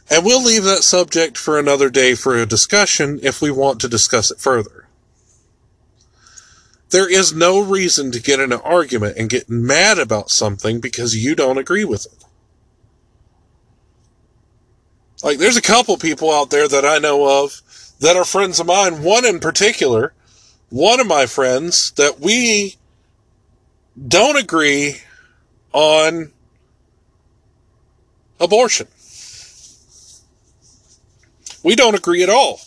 And 0.10 0.26
we'll 0.26 0.44
leave 0.44 0.64
that 0.64 0.84
subject 0.84 1.38
for 1.38 1.60
another 1.60 1.90
day 1.90 2.16
for 2.16 2.36
a 2.36 2.46
discussion 2.46 3.20
if 3.22 3.42
we 3.42 3.52
want 3.52 3.80
to 3.82 3.88
discuss 3.88 4.32
it 4.32 4.40
further. 4.40 4.88
There 6.90 7.10
is 7.10 7.34
no 7.34 7.62
reason 7.62 8.12
to 8.12 8.20
get 8.20 8.40
in 8.40 8.52
an 8.52 8.62
argument 8.64 9.18
and 9.18 9.30
get 9.30 9.50
mad 9.50 10.00
about 10.00 10.32
something 10.32 10.80
because 10.80 11.16
you 11.16 11.36
don't 11.36 11.60
agree 11.60 11.86
with 11.86 12.08
it. 12.08 12.26
Like, 15.22 15.38
there's 15.38 15.58
a 15.58 15.62
couple 15.62 15.98
people 15.98 16.32
out 16.34 16.50
there 16.50 16.68
that 16.68 16.86
I 16.86 16.98
know 16.98 17.44
of 17.44 17.62
that 18.00 18.16
are 18.16 18.26
friends 18.26 18.60
of 18.60 18.66
mine. 18.66 19.04
One 19.04 19.26
in 19.26 19.40
particular, 19.40 20.14
one 20.70 21.00
of 21.00 21.06
my 21.06 21.28
friends 21.28 21.92
that 21.98 22.20
we 22.20 22.78
don't 24.08 24.38
agree 24.38 25.02
on 25.74 26.32
abortion. 28.40 28.88
We 31.64 31.76
don't 31.76 31.96
agree 31.96 32.24
at 32.24 32.30
all. 32.30 32.62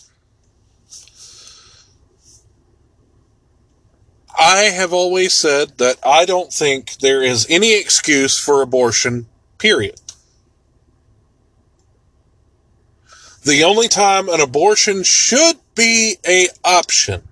I 4.38 4.70
have 4.74 4.92
always 4.92 5.34
said 5.34 5.78
that 5.78 5.98
I 6.04 6.24
don't 6.24 6.52
think 6.52 6.96
there 6.98 7.22
is 7.22 7.46
any 7.48 7.78
excuse 7.78 8.38
for 8.38 8.62
abortion, 8.62 9.26
period. 9.58 10.00
The 13.44 13.64
only 13.64 13.88
time 13.88 14.28
an 14.28 14.40
abortion 14.40 15.02
should 15.02 15.56
be 15.74 16.16
a 16.26 16.48
option 16.64 17.22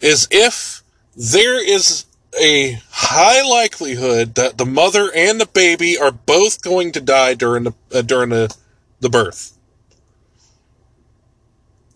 is 0.00 0.28
if 0.30 0.82
there 1.16 1.62
is 1.62 2.04
a 2.40 2.78
high 2.90 3.42
likelihood 3.42 4.34
that 4.34 4.58
the 4.58 4.66
mother 4.66 5.10
and 5.14 5.40
the 5.40 5.46
baby 5.46 5.96
are 5.98 6.12
both 6.12 6.62
going 6.62 6.92
to 6.92 7.00
die 7.00 7.34
during 7.34 7.64
the 7.64 7.74
uh, 7.94 8.02
during 8.02 8.30
the, 8.30 8.54
the 9.00 9.08
birth. 9.08 9.51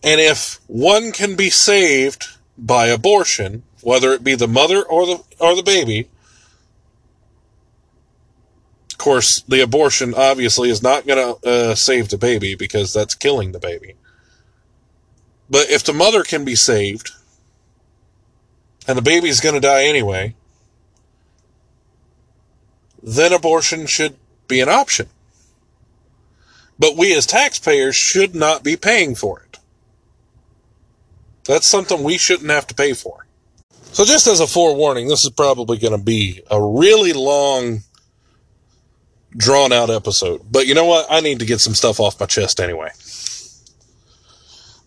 And 0.03 0.21
if 0.21 0.61
one 0.67 1.13
can 1.13 1.37
be 1.37 1.51
saved 1.51 2.27
by 2.57 2.87
abortion, 2.87 3.63
whether 3.83 4.13
it 4.13 4.25
be 4.25 4.35
the 4.35 4.49
mother 4.49 4.83
or 4.83 5.07
the 5.07 5.23
or 5.39 5.55
the 5.55 5.63
baby, 5.63 6.09
of 8.93 8.99
course, 8.99 9.43
the 9.43 9.61
abortion 9.61 10.15
obviously 10.15 10.71
is 10.71 10.83
not 10.83 11.07
going 11.07 11.19
to 11.19 11.49
uh, 11.49 11.75
save 11.75 12.09
the 12.09 12.19
baby 12.19 12.55
because 12.55 12.93
that's 12.93 13.15
killing 13.15 13.53
the 13.53 13.59
baby. 13.59 13.95
But 15.51 15.71
if 15.71 15.85
the 15.85 15.93
mother 15.93 16.23
can 16.23 16.45
be 16.45 16.57
saved, 16.57 17.13
and 18.89 18.97
the 18.97 19.03
baby's 19.03 19.41
going 19.41 19.55
to 19.55 19.61
die 19.61 19.85
anyway, 19.85 20.35
then 23.03 23.33
abortion 23.33 23.87
should 23.87 24.17
be 24.49 24.61
an 24.61 24.69
option. 24.69 25.09
But 26.79 26.97
we 26.97 27.15
as 27.17 27.27
taxpayers 27.27 27.97
should 27.97 28.35
not 28.35 28.63
be 28.63 28.77
paying 28.77 29.15
for 29.15 29.41
it. 29.41 29.46
That's 31.47 31.67
something 31.67 32.03
we 32.03 32.19
shouldn't 32.19 32.51
have 32.51 32.67
to 32.69 32.75
pay 32.75 32.93
for. 32.93 33.27
So, 33.93 34.05
just 34.05 34.27
as 34.27 34.41
a 34.41 34.47
forewarning, 34.47 35.09
this 35.09 35.25
is 35.25 35.31
probably 35.31 35.79
going 35.79 35.97
to 35.97 36.05
be 36.05 36.43
a 36.51 36.63
really 36.63 37.13
long 37.13 37.81
drawn 39.37 39.73
out 39.73 39.91
episode. 39.91 40.43
But 40.51 40.67
you 40.67 40.75
know 40.75 40.85
what? 40.85 41.07
I 41.11 41.21
need 41.21 41.39
to 41.39 41.47
get 41.47 41.61
some 41.61 41.75
stuff 41.75 42.01
off 42.01 42.21
my 42.21 42.27
chest 42.27 42.61
anyway. 42.61 42.91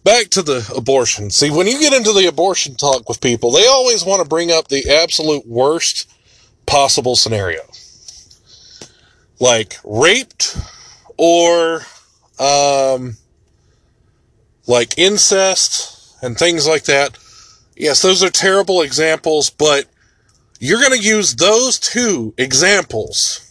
Back 0.03 0.29
to 0.29 0.41
the 0.41 0.71
abortion. 0.75 1.29
See, 1.29 1.49
when 1.49 1.67
you 1.67 1.79
get 1.79 1.93
into 1.93 2.13
the 2.13 2.27
abortion 2.27 2.75
talk 2.75 3.07
with 3.09 3.21
people, 3.21 3.51
they 3.51 3.67
always 3.67 4.05
want 4.05 4.21
to 4.21 4.27
bring 4.27 4.51
up 4.51 4.67
the 4.67 4.89
absolute 4.89 5.45
worst 5.45 6.09
possible 6.65 7.15
scenario. 7.15 7.61
Like 9.39 9.77
raped 9.83 10.57
or 11.17 11.81
um, 12.39 13.17
like 14.67 14.97
incest 14.97 15.98
and 16.21 16.37
things 16.37 16.67
like 16.67 16.83
that. 16.85 17.17
Yes, 17.75 18.01
those 18.01 18.23
are 18.23 18.29
terrible 18.29 18.81
examples, 18.81 19.49
but 19.49 19.85
you're 20.59 20.79
going 20.79 20.99
to 20.99 21.07
use 21.07 21.35
those 21.35 21.79
two 21.79 22.33
examples 22.37 23.45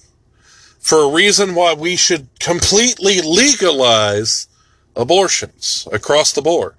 for 0.79 1.03
a 1.03 1.13
reason 1.13 1.55
why 1.55 1.75
we 1.75 1.97
should 1.97 2.29
completely 2.39 3.21
legalize 3.21 4.49
abortions 4.95 5.89
across 5.93 6.33
the 6.33 6.43
board. 6.43 6.75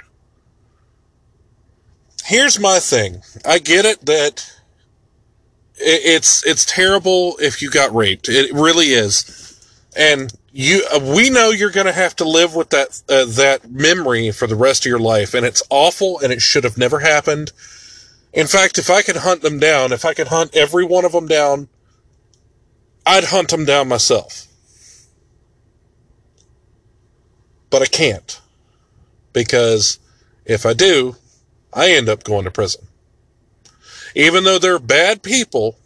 Here's 2.26 2.60
my 2.60 2.80
thing. 2.80 3.24
I 3.44 3.58
get 3.58 3.86
it 3.86 4.06
that 4.06 4.52
it's 5.78 6.46
it's 6.46 6.66
terrible 6.66 7.38
if 7.40 7.62
you 7.62 7.72
got 7.72 7.96
raped. 7.96 8.30
It 8.30 8.54
really 8.54 8.88
is. 8.88 9.36
And 9.96 10.32
you 10.52 10.84
we 11.02 11.30
know 11.30 11.52
you're 11.52 11.72
going 11.72 11.86
to 11.86 11.92
have 11.94 12.16
to 12.18 12.28
live 12.28 12.56
with 12.56 12.70
that 12.70 13.02
uh, 13.10 13.26
that 13.26 13.70
memory 13.70 14.32
for 14.32 14.48
the 14.48 14.56
rest 14.56 14.86
of 14.86 14.90
your 14.90 15.00
life 15.00 15.34
and 15.34 15.46
it's 15.46 15.64
awful 15.70 16.20
and 16.20 16.32
it 16.34 16.42
should 16.42 16.64
have 16.64 16.78
never 16.78 17.00
happened. 17.00 17.52
In 18.34 18.48
fact, 18.48 18.78
if 18.78 18.90
I 18.90 19.02
could 19.02 19.18
hunt 19.18 19.42
them 19.42 19.60
down, 19.60 19.92
if 19.92 20.06
I 20.06 20.14
could 20.14 20.28
hunt 20.28 20.56
every 20.56 20.86
one 20.86 21.06
of 21.06 21.12
them 21.12 21.28
down 21.28 21.68
I'd 23.10 23.26
hunt 23.26 23.50
them 23.50 23.66
down 23.66 23.88
myself. 23.88 24.46
But 27.72 27.82
I 27.82 27.86
can't. 27.88 28.40
Because 29.34 29.98
if 30.46 30.64
I 30.64 30.74
do, 30.74 31.16
I 31.74 31.90
end 31.90 32.08
up 32.08 32.24
going 32.24 32.46
to 32.46 32.52
prison. 32.52 32.88
Even 34.14 34.44
though 34.44 34.60
they're 34.60 34.78
bad 34.78 35.24
people, 35.24 35.80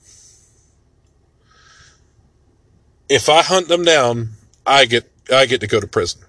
if 3.08 3.29
I 3.29 3.41
hunt 3.41 3.70
them 3.70 3.86
down, 3.86 4.32
I 4.65 4.86
get 4.86 5.10
I 5.32 5.46
get 5.46 5.62
to 5.62 5.67
go 5.67 5.79
to 5.79 5.88
prison. 5.88 6.22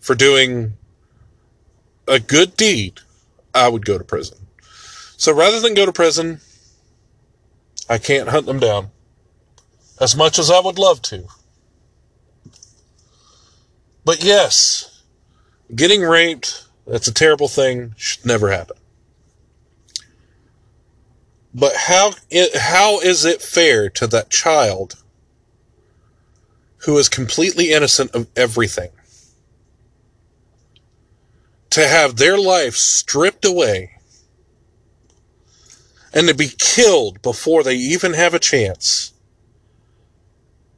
For 0.00 0.14
doing 0.14 0.74
a 2.08 2.18
good 2.18 2.56
deed, 2.56 3.00
I 3.54 3.68
would 3.68 3.84
go 3.84 3.98
to 3.98 4.04
prison. 4.04 4.38
So 5.16 5.32
rather 5.32 5.60
than 5.60 5.74
go 5.74 5.86
to 5.86 5.92
prison, 5.92 6.40
I 7.88 7.98
can't 7.98 8.28
hunt 8.28 8.46
them 8.46 8.58
down. 8.58 8.90
As 10.00 10.16
much 10.16 10.38
as 10.38 10.50
I 10.50 10.60
would 10.60 10.78
love 10.78 11.00
to. 11.02 11.26
But 14.04 14.24
yes, 14.24 15.02
getting 15.74 16.02
raped 16.02 16.66
That's 16.86 17.06
a 17.06 17.14
terrible 17.14 17.48
thing. 17.48 17.94
Should 17.96 18.26
never 18.26 18.50
happen. 18.50 18.76
But 21.54 21.76
how 21.76 22.12
how 22.56 23.00
is 23.00 23.24
it 23.24 23.42
fair 23.42 23.88
to 23.90 24.06
that 24.08 24.30
child 24.30 25.01
who 26.84 26.96
is 26.98 27.08
completely 27.08 27.72
innocent 27.72 28.10
of 28.14 28.26
everything 28.36 28.90
to 31.70 31.86
have 31.86 32.16
their 32.16 32.36
life 32.36 32.74
stripped 32.74 33.44
away 33.44 33.92
and 36.12 36.28
to 36.28 36.34
be 36.34 36.48
killed 36.58 37.22
before 37.22 37.62
they 37.62 37.74
even 37.74 38.12
have 38.12 38.34
a 38.34 38.38
chance 38.38 39.12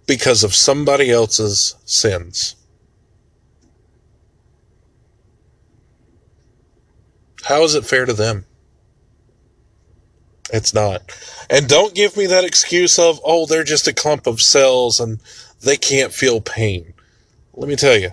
because 0.07 0.45
of 0.45 0.55
somebody 0.55 1.11
else's 1.11 1.75
sins? 1.85 2.57
How 7.45 7.63
is 7.65 7.75
it 7.75 7.85
fair 7.85 8.07
to 8.07 8.13
them? 8.13 8.47
It's 10.53 10.73
not. 10.73 11.03
And 11.51 11.69
don't 11.69 11.95
give 11.95 12.17
me 12.17 12.27
that 12.27 12.45
excuse 12.45 12.99
of, 12.99 13.21
oh, 13.25 13.47
they're 13.47 13.65
just 13.65 13.89
a 13.89 13.93
clump 13.93 14.27
of 14.27 14.41
cells 14.41 15.01
and 15.01 15.19
they 15.65 15.77
can't 15.77 16.13
feel 16.13 16.41
pain. 16.41 16.95
Let 17.55 17.69
me 17.69 17.77
tell 17.77 17.97
you, 17.97 18.11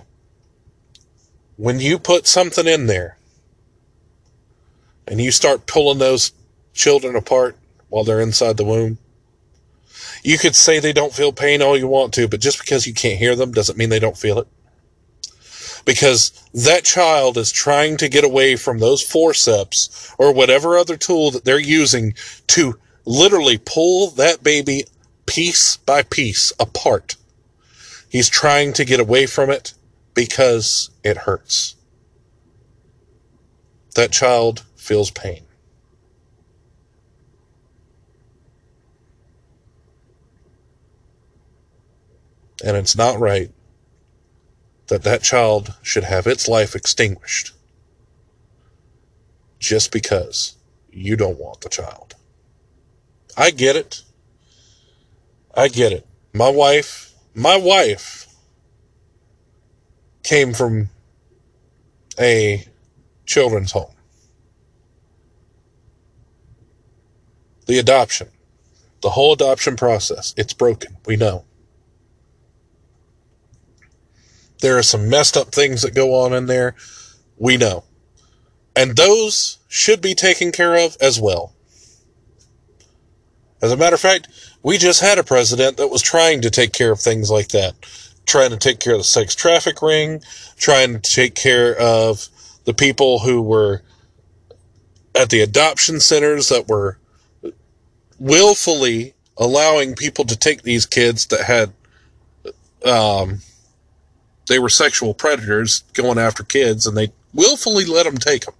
when 1.56 1.80
you 1.80 1.98
put 1.98 2.26
something 2.26 2.66
in 2.66 2.86
there 2.86 3.18
and 5.06 5.20
you 5.20 5.30
start 5.30 5.66
pulling 5.66 5.98
those 5.98 6.32
children 6.74 7.16
apart 7.16 7.56
while 7.88 8.04
they're 8.04 8.20
inside 8.20 8.56
the 8.56 8.64
womb, 8.64 8.98
you 10.24 10.38
could 10.38 10.54
say 10.54 10.78
they 10.78 10.92
don't 10.92 11.12
feel 11.12 11.32
pain 11.32 11.62
all 11.62 11.76
you 11.76 11.88
want 11.88 12.14
to, 12.14 12.28
but 12.28 12.40
just 12.40 12.60
because 12.60 12.86
you 12.86 12.94
can't 12.94 13.18
hear 13.18 13.34
them 13.34 13.52
doesn't 13.52 13.78
mean 13.78 13.90
they 13.90 13.98
don't 13.98 14.16
feel 14.16 14.38
it 14.38 14.48
because 15.84 16.30
that 16.54 16.84
child 16.84 17.36
is 17.36 17.50
trying 17.50 17.96
to 17.96 18.08
get 18.08 18.24
away 18.24 18.56
from 18.56 18.78
those 18.78 19.02
forceps 19.02 20.14
or 20.18 20.32
whatever 20.32 20.76
other 20.76 20.96
tool 20.96 21.30
that 21.30 21.44
they're 21.44 21.58
using 21.58 22.14
to 22.46 22.78
literally 23.04 23.58
pull 23.58 24.10
that 24.10 24.42
baby 24.42 24.84
piece 25.26 25.76
by 25.78 26.02
piece 26.02 26.52
apart. 26.60 27.16
He's 28.12 28.28
trying 28.28 28.74
to 28.74 28.84
get 28.84 29.00
away 29.00 29.24
from 29.24 29.48
it 29.48 29.72
because 30.12 30.90
it 31.02 31.16
hurts. 31.16 31.76
That 33.94 34.12
child 34.12 34.64
feels 34.76 35.10
pain. 35.10 35.46
And 42.62 42.76
it's 42.76 42.94
not 42.94 43.18
right 43.18 43.50
that 44.88 45.04
that 45.04 45.22
child 45.22 45.74
should 45.80 46.04
have 46.04 46.26
its 46.26 46.46
life 46.46 46.74
extinguished 46.76 47.52
just 49.58 49.90
because 49.90 50.58
you 50.90 51.16
don't 51.16 51.38
want 51.38 51.62
the 51.62 51.70
child. 51.70 52.14
I 53.38 53.52
get 53.52 53.74
it. 53.74 54.02
I 55.54 55.68
get 55.68 55.92
it. 55.92 56.06
My 56.34 56.50
wife, 56.50 57.11
my 57.34 57.56
wife 57.56 58.26
came 60.22 60.52
from 60.52 60.88
a 62.18 62.66
children's 63.26 63.72
home. 63.72 63.94
The 67.66 67.78
adoption, 67.78 68.28
the 69.00 69.10
whole 69.10 69.32
adoption 69.32 69.76
process, 69.76 70.34
it's 70.36 70.52
broken. 70.52 70.96
We 71.06 71.16
know. 71.16 71.44
There 74.60 74.78
are 74.78 74.82
some 74.82 75.08
messed 75.08 75.36
up 75.36 75.52
things 75.52 75.82
that 75.82 75.94
go 75.94 76.14
on 76.14 76.32
in 76.32 76.46
there. 76.46 76.74
We 77.36 77.56
know. 77.56 77.84
And 78.76 78.96
those 78.96 79.58
should 79.68 80.00
be 80.00 80.14
taken 80.14 80.52
care 80.52 80.76
of 80.76 80.96
as 81.00 81.20
well. 81.20 81.54
As 83.62 83.70
a 83.70 83.76
matter 83.76 83.94
of 83.94 84.00
fact, 84.00 84.28
we 84.64 84.76
just 84.76 85.00
had 85.00 85.18
a 85.18 85.24
president 85.24 85.76
that 85.76 85.88
was 85.88 86.02
trying 86.02 86.42
to 86.42 86.50
take 86.50 86.72
care 86.72 86.90
of 86.90 87.00
things 87.00 87.30
like 87.30 87.48
that. 87.48 87.74
Trying 88.26 88.50
to 88.50 88.56
take 88.56 88.80
care 88.80 88.94
of 88.94 89.00
the 89.00 89.04
sex 89.04 89.34
traffic 89.34 89.80
ring, 89.80 90.22
trying 90.56 91.00
to 91.00 91.12
take 91.12 91.34
care 91.34 91.78
of 91.78 92.28
the 92.64 92.74
people 92.74 93.20
who 93.20 93.40
were 93.40 93.82
at 95.14 95.30
the 95.30 95.40
adoption 95.40 96.00
centers 96.00 96.48
that 96.48 96.68
were 96.68 96.98
willfully 98.18 99.14
allowing 99.36 99.94
people 99.94 100.24
to 100.24 100.36
take 100.36 100.62
these 100.62 100.86
kids 100.86 101.26
that 101.26 101.42
had 101.44 101.72
um, 102.84 103.40
they 104.48 104.58
were 104.58 104.68
sexual 104.68 105.14
predators 105.14 105.84
going 105.94 106.18
after 106.18 106.42
kids 106.42 106.86
and 106.86 106.96
they 106.96 107.12
willfully 107.32 107.84
let 107.84 108.04
them 108.04 108.18
take 108.18 108.44
them. 108.44 108.54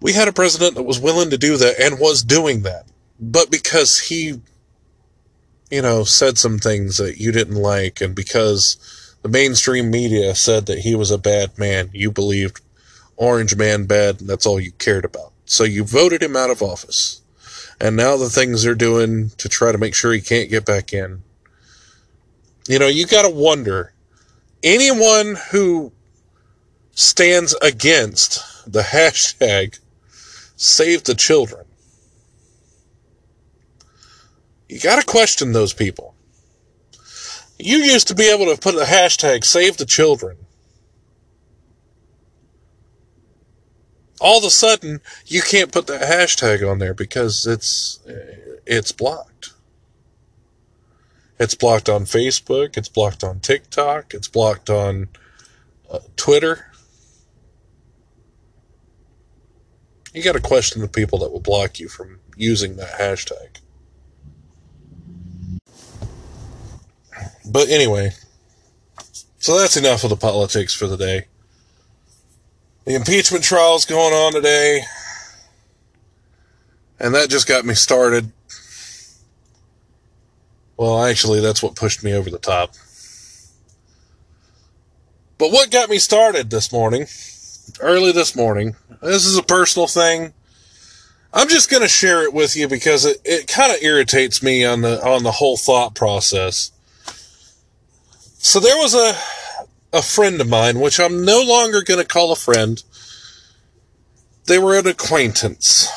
We 0.00 0.12
had 0.12 0.28
a 0.28 0.32
president 0.32 0.74
that 0.74 0.84
was 0.84 0.98
willing 0.98 1.30
to 1.30 1.38
do 1.38 1.56
that 1.56 1.78
and 1.80 2.00
was 2.00 2.22
doing 2.22 2.62
that. 2.62 2.86
But 3.18 3.50
because 3.50 3.98
he, 4.00 4.40
you 5.70 5.82
know, 5.82 6.04
said 6.04 6.38
some 6.38 6.58
things 6.58 6.96
that 6.96 7.18
you 7.18 7.32
didn't 7.32 7.56
like 7.56 8.00
and 8.00 8.14
because 8.14 8.78
the 9.22 9.28
mainstream 9.28 9.90
media 9.90 10.34
said 10.34 10.66
that 10.66 10.80
he 10.80 10.94
was 10.94 11.10
a 11.10 11.18
bad 11.18 11.58
man, 11.58 11.90
you 11.92 12.10
believed 12.10 12.60
Orange 13.16 13.56
Man 13.56 13.84
bad 13.84 14.20
and 14.20 14.28
that's 14.28 14.46
all 14.46 14.58
you 14.58 14.72
cared 14.72 15.04
about. 15.04 15.32
So 15.44 15.64
you 15.64 15.84
voted 15.84 16.22
him 16.22 16.36
out 16.36 16.50
of 16.50 16.62
office. 16.62 17.20
And 17.78 17.96
now 17.96 18.16
the 18.16 18.30
things 18.30 18.62
they're 18.62 18.74
doing 18.74 19.30
to 19.38 19.48
try 19.48 19.72
to 19.72 19.78
make 19.78 19.94
sure 19.94 20.12
he 20.12 20.20
can't 20.20 20.50
get 20.50 20.64
back 20.64 20.92
in 20.92 21.22
you 22.70 22.78
know, 22.78 22.86
you 22.86 23.04
got 23.04 23.22
to 23.22 23.30
wonder 23.30 23.92
anyone 24.62 25.36
who 25.50 25.90
stands 26.92 27.52
against 27.60 28.40
the 28.70 28.82
hashtag 28.94 29.80
save 30.60 31.04
the 31.04 31.14
children. 31.14 31.64
You 34.68 34.78
got 34.78 35.00
to 35.00 35.06
question 35.06 35.52
those 35.52 35.72
people. 35.72 36.14
You 37.58 37.78
used 37.78 38.08
to 38.08 38.14
be 38.14 38.30
able 38.30 38.54
to 38.54 38.60
put 38.60 38.74
a 38.74 38.84
hashtag 38.84 39.44
save 39.44 39.78
the 39.78 39.86
children. 39.86 40.36
All 44.20 44.38
of 44.38 44.44
a 44.44 44.50
sudden, 44.50 45.00
you 45.24 45.40
can't 45.40 45.72
put 45.72 45.86
that 45.86 46.02
hashtag 46.02 46.70
on 46.70 46.78
there 46.78 46.92
because 46.92 47.46
it's 47.46 47.98
it's 48.66 48.92
blocked. 48.92 49.54
It's 51.38 51.54
blocked 51.54 51.88
on 51.88 52.04
Facebook. 52.04 52.76
It's 52.76 52.90
blocked 52.90 53.24
on 53.24 53.40
TikTok. 53.40 54.12
It's 54.12 54.28
blocked 54.28 54.68
on 54.68 55.08
uh, 55.90 56.00
Twitter. 56.16 56.69
You 60.12 60.22
got 60.22 60.32
to 60.32 60.40
question 60.40 60.82
the 60.82 60.88
people 60.88 61.18
that 61.20 61.30
will 61.30 61.40
block 61.40 61.78
you 61.78 61.88
from 61.88 62.18
using 62.36 62.76
that 62.76 62.98
hashtag. 62.98 63.60
But 67.46 67.68
anyway, 67.68 68.12
so 69.38 69.58
that's 69.58 69.76
enough 69.76 70.04
of 70.04 70.10
the 70.10 70.16
politics 70.16 70.74
for 70.74 70.86
the 70.86 70.96
day. 70.96 71.26
The 72.84 72.94
impeachment 72.94 73.44
trial's 73.44 73.84
going 73.84 74.14
on 74.14 74.32
today. 74.32 74.82
And 76.98 77.14
that 77.14 77.30
just 77.30 77.46
got 77.46 77.64
me 77.64 77.74
started. 77.74 78.32
Well, 80.76 81.04
actually, 81.04 81.40
that's 81.40 81.62
what 81.62 81.76
pushed 81.76 82.02
me 82.02 82.12
over 82.12 82.30
the 82.30 82.38
top. 82.38 82.74
But 85.38 85.50
what 85.52 85.70
got 85.70 85.88
me 85.88 85.98
started 85.98 86.50
this 86.50 86.70
morning, 86.70 87.06
early 87.80 88.12
this 88.12 88.34
morning, 88.34 88.76
this 89.00 89.26
is 89.26 89.36
a 89.36 89.42
personal 89.42 89.86
thing. 89.86 90.32
I'm 91.32 91.48
just 91.48 91.70
going 91.70 91.82
to 91.82 91.88
share 91.88 92.24
it 92.24 92.34
with 92.34 92.56
you 92.56 92.66
because 92.66 93.04
it, 93.04 93.18
it 93.24 93.46
kind 93.46 93.72
of 93.72 93.82
irritates 93.82 94.42
me 94.42 94.64
on 94.64 94.80
the 94.80 95.06
on 95.06 95.22
the 95.22 95.32
whole 95.32 95.56
thought 95.56 95.94
process. 95.94 96.72
So 98.38 98.58
there 98.58 98.76
was 98.76 98.94
a 98.94 99.14
a 99.96 100.02
friend 100.02 100.40
of 100.40 100.48
mine, 100.48 100.80
which 100.80 100.98
I'm 100.98 101.24
no 101.24 101.42
longer 101.42 101.82
going 101.82 102.00
to 102.00 102.06
call 102.06 102.32
a 102.32 102.36
friend. 102.36 102.82
They 104.46 104.58
were 104.58 104.78
an 104.78 104.86
acquaintance. 104.86 105.88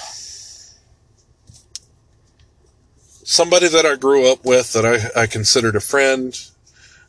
somebody 3.34 3.68
that 3.68 3.86
I 3.86 3.96
grew 3.96 4.32
up 4.32 4.46
with 4.46 4.74
that 4.74 4.86
I, 4.86 5.22
I 5.24 5.28
considered 5.28 5.76
a 5.76 5.82
friend, 5.82 6.40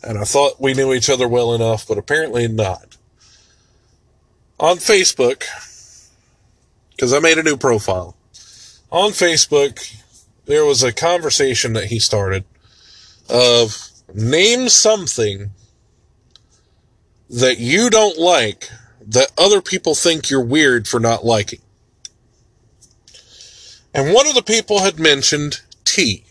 and 0.02 0.18
I 0.18 0.24
thought 0.24 0.60
we 0.60 0.74
knew 0.74 0.94
each 0.94 1.10
other 1.10 1.28
well 1.28 1.52
enough, 1.52 1.86
but 1.86 1.98
apparently 1.98 2.48
not. 2.48 2.96
On 4.58 4.76
Facebook, 4.76 5.44
because 6.90 7.12
I 7.12 7.18
made 7.18 7.38
a 7.38 7.42
new 7.42 7.56
profile, 7.56 8.16
on 8.90 9.10
Facebook, 9.10 9.94
there 10.46 10.64
was 10.64 10.82
a 10.82 10.92
conversation 10.92 11.72
that 11.72 11.86
he 11.86 11.98
started 11.98 12.44
of 13.28 13.90
name 14.14 14.68
something 14.68 15.50
that 17.28 17.58
you 17.58 17.90
don't 17.90 18.18
like 18.18 18.68
that 19.06 19.32
other 19.36 19.60
people 19.60 19.94
think 19.94 20.30
you're 20.30 20.44
weird 20.44 20.86
for 20.86 21.00
not 21.00 21.24
liking. 21.24 21.60
And 23.92 24.14
one 24.14 24.26
of 24.26 24.34
the 24.34 24.42
people 24.42 24.80
had 24.80 24.98
mentioned 24.98 25.62
tea, 25.84 26.24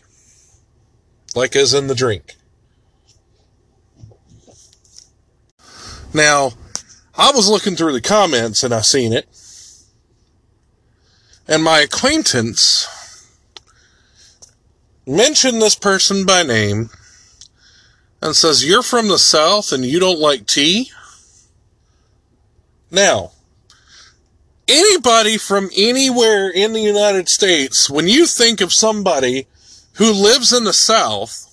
like 1.36 1.56
as 1.56 1.74
in 1.74 1.88
the 1.88 1.96
drink. 1.96 2.36
Now, 6.14 6.52
I 7.16 7.32
was 7.32 7.50
looking 7.50 7.76
through 7.76 7.94
the 7.94 8.02
comments 8.02 8.64
and 8.64 8.74
I 8.74 8.82
seen 8.82 9.14
it. 9.14 9.28
And 11.48 11.64
my 11.64 11.80
acquaintance 11.80 12.88
mentioned 15.06 15.62
this 15.62 15.76
person 15.76 16.26
by 16.26 16.44
name 16.44 16.90
and 18.22 18.36
says, 18.36 18.66
You're 18.66 18.84
from 18.84 19.10
the 19.10 19.20
South 19.20 19.72
and 19.72 19.86
you 19.86 20.00
don't 20.00 20.20
like 20.20 20.48
tea? 20.48 20.92
Now, 22.90 23.32
anybody 24.68 25.38
from 25.38 25.70
anywhere 25.76 26.50
in 26.50 26.74
the 26.74 26.82
United 26.82 27.28
States, 27.28 27.90
when 27.90 28.08
you 28.08 28.26
think 28.26 28.62
of 28.62 28.72
somebody 28.72 29.48
who 29.94 30.12
lives 30.12 30.54
in 30.54 30.64
the 30.64 30.74
South, 30.74 31.53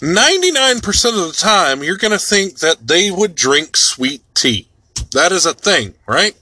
99% 0.00 1.08
of 1.08 1.26
the 1.28 1.34
time, 1.36 1.82
you're 1.82 1.96
going 1.96 2.12
to 2.12 2.18
think 2.18 2.58
that 2.58 2.86
they 2.86 3.10
would 3.10 3.34
drink 3.34 3.76
sweet 3.76 4.22
tea. 4.34 4.68
That 5.12 5.32
is 5.32 5.46
a 5.46 5.54
thing, 5.54 5.94
right? 6.06 6.36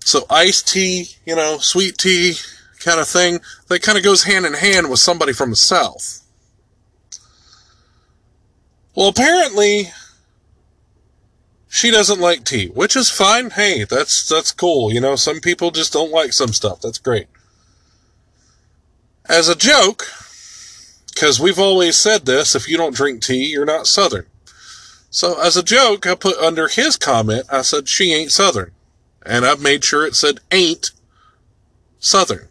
So 0.00 0.24
iced 0.30 0.68
tea, 0.68 1.08
you 1.26 1.34
know, 1.34 1.58
sweet 1.58 1.98
tea 1.98 2.34
kind 2.80 3.00
of 3.00 3.08
thing, 3.08 3.40
that 3.68 3.82
kind 3.82 3.98
of 3.98 4.04
goes 4.04 4.24
hand 4.24 4.46
in 4.46 4.54
hand 4.54 4.88
with 4.88 5.00
somebody 5.00 5.32
from 5.32 5.50
the 5.50 5.56
South. 5.56 6.22
Well, 8.94 9.08
apparently, 9.08 9.92
she 11.68 11.90
doesn't 11.90 12.20
like 12.20 12.44
tea, 12.44 12.68
which 12.68 12.96
is 12.96 13.10
fine. 13.10 13.50
Hey, 13.50 13.84
that's, 13.84 14.26
that's 14.28 14.52
cool. 14.52 14.92
You 14.92 15.00
know, 15.00 15.16
some 15.16 15.40
people 15.40 15.70
just 15.70 15.92
don't 15.92 16.10
like 16.10 16.32
some 16.32 16.52
stuff. 16.52 16.80
That's 16.80 16.98
great. 16.98 17.26
As 19.28 19.48
a 19.48 19.54
joke, 19.54 20.06
because 21.18 21.40
we've 21.40 21.58
always 21.58 21.96
said 21.96 22.26
this 22.26 22.54
if 22.54 22.68
you 22.68 22.76
don't 22.76 22.94
drink 22.94 23.24
tea, 23.24 23.46
you're 23.46 23.64
not 23.64 23.88
Southern. 23.88 24.26
So, 25.10 25.40
as 25.40 25.56
a 25.56 25.64
joke, 25.64 26.06
I 26.06 26.14
put 26.14 26.38
under 26.38 26.68
his 26.68 26.96
comment, 26.96 27.44
I 27.50 27.62
said, 27.62 27.88
she 27.88 28.12
ain't 28.12 28.30
Southern. 28.30 28.70
And 29.26 29.44
I've 29.44 29.60
made 29.60 29.82
sure 29.82 30.06
it 30.06 30.14
said 30.14 30.38
ain't 30.52 30.92
Southern. 31.98 32.46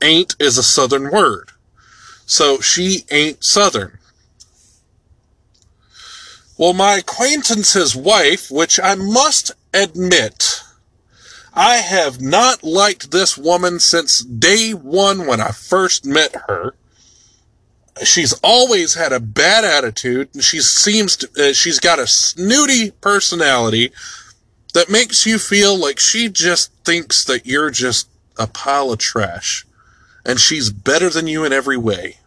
Ain't 0.00 0.36
is 0.38 0.56
a 0.56 0.62
Southern 0.62 1.10
word. 1.10 1.50
So, 2.26 2.60
she 2.60 3.04
ain't 3.10 3.42
Southern. 3.42 3.98
Well, 6.56 6.74
my 6.74 6.98
acquaintance's 6.98 7.96
wife, 7.96 8.52
which 8.52 8.78
I 8.78 8.94
must 8.94 9.50
admit, 9.74 10.62
I 11.54 11.78
have 11.78 12.20
not 12.20 12.62
liked 12.62 13.10
this 13.10 13.36
woman 13.36 13.80
since 13.80 14.22
day 14.22 14.74
one 14.74 15.26
when 15.26 15.40
I 15.40 15.50
first 15.50 16.06
met 16.06 16.36
her. 16.46 16.74
She's 18.04 18.32
always 18.42 18.94
had 18.94 19.12
a 19.12 19.20
bad 19.20 19.64
attitude. 19.64 20.30
And 20.34 20.42
she 20.42 20.60
seems 20.60 21.16
to, 21.16 21.50
uh, 21.50 21.52
she's 21.52 21.80
got 21.80 21.98
a 21.98 22.06
snooty 22.06 22.92
personality 22.92 23.92
that 24.74 24.90
makes 24.90 25.26
you 25.26 25.38
feel 25.38 25.76
like 25.76 25.98
she 25.98 26.28
just 26.28 26.72
thinks 26.84 27.24
that 27.24 27.46
you're 27.46 27.70
just 27.70 28.08
a 28.38 28.46
pile 28.46 28.92
of 28.92 28.98
trash 28.98 29.66
and 30.24 30.38
she's 30.38 30.70
better 30.70 31.08
than 31.08 31.26
you 31.26 31.44
in 31.44 31.52
every 31.52 31.76
way. 31.76 32.18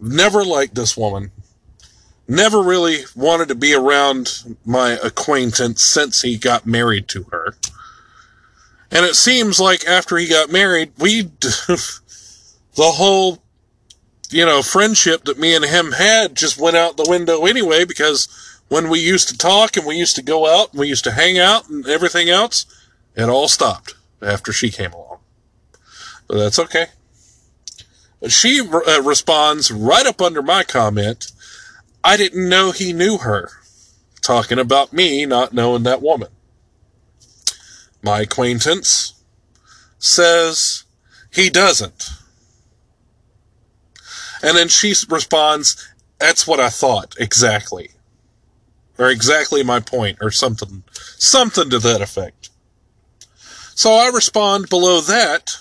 Never 0.00 0.44
liked 0.44 0.74
this 0.74 0.96
woman 0.96 1.32
never 2.28 2.60
really 2.60 2.98
wanted 3.16 3.48
to 3.48 3.54
be 3.54 3.74
around 3.74 4.44
my 4.64 4.98
acquaintance 5.02 5.82
since 5.82 6.20
he 6.20 6.36
got 6.36 6.66
married 6.66 7.08
to 7.08 7.24
her. 7.24 7.56
And 8.90 9.04
it 9.04 9.16
seems 9.16 9.58
like 9.58 9.86
after 9.86 10.16
he 10.18 10.28
got 10.28 10.52
married, 10.52 10.92
we, 10.98 11.22
the 11.40 11.92
whole, 12.76 13.42
you 14.30 14.44
know, 14.44 14.62
friendship 14.62 15.24
that 15.24 15.38
me 15.38 15.54
and 15.54 15.64
him 15.64 15.92
had 15.92 16.34
just 16.34 16.58
went 16.58 16.76
out 16.76 16.96
the 16.96 17.08
window 17.08 17.46
anyway 17.46 17.84
because 17.84 18.28
when 18.68 18.88
we 18.88 19.00
used 19.00 19.28
to 19.28 19.38
talk 19.38 19.76
and 19.76 19.86
we 19.86 19.96
used 19.96 20.16
to 20.16 20.22
go 20.22 20.46
out 20.46 20.70
and 20.70 20.80
we 20.80 20.88
used 20.88 21.04
to 21.04 21.12
hang 21.12 21.38
out 21.38 21.68
and 21.68 21.86
everything 21.86 22.28
else, 22.28 22.66
it 23.16 23.28
all 23.28 23.48
stopped 23.48 23.94
after 24.20 24.52
she 24.52 24.70
came 24.70 24.92
along. 24.92 25.18
But 26.26 26.38
that's 26.38 26.58
okay. 26.58 26.86
She 28.28 28.60
uh, 28.60 29.02
responds 29.02 29.70
right 29.70 30.04
up 30.04 30.20
under 30.20 30.42
my 30.42 30.64
comment 30.64 31.32
I 32.04 32.16
didn't 32.16 32.48
know 32.48 32.70
he 32.70 32.92
knew 32.92 33.18
her. 33.18 33.50
Talking 34.22 34.58
about 34.58 34.92
me 34.92 35.26
not 35.26 35.52
knowing 35.52 35.82
that 35.84 36.02
woman. 36.02 36.28
My 38.02 38.20
acquaintance 38.20 39.14
says 39.98 40.84
he 41.32 41.50
doesn't. 41.50 42.10
And 44.42 44.56
then 44.56 44.68
she 44.68 44.94
responds, 45.08 45.92
That's 46.18 46.46
what 46.46 46.60
I 46.60 46.70
thought, 46.70 47.14
exactly. 47.18 47.90
Or 48.98 49.08
exactly 49.10 49.62
my 49.62 49.80
point, 49.80 50.18
or 50.20 50.30
something, 50.30 50.82
something 50.92 51.70
to 51.70 51.78
that 51.78 52.00
effect. 52.00 52.50
So 53.74 53.92
I 53.92 54.08
respond 54.08 54.68
below 54.68 55.00
that 55.00 55.56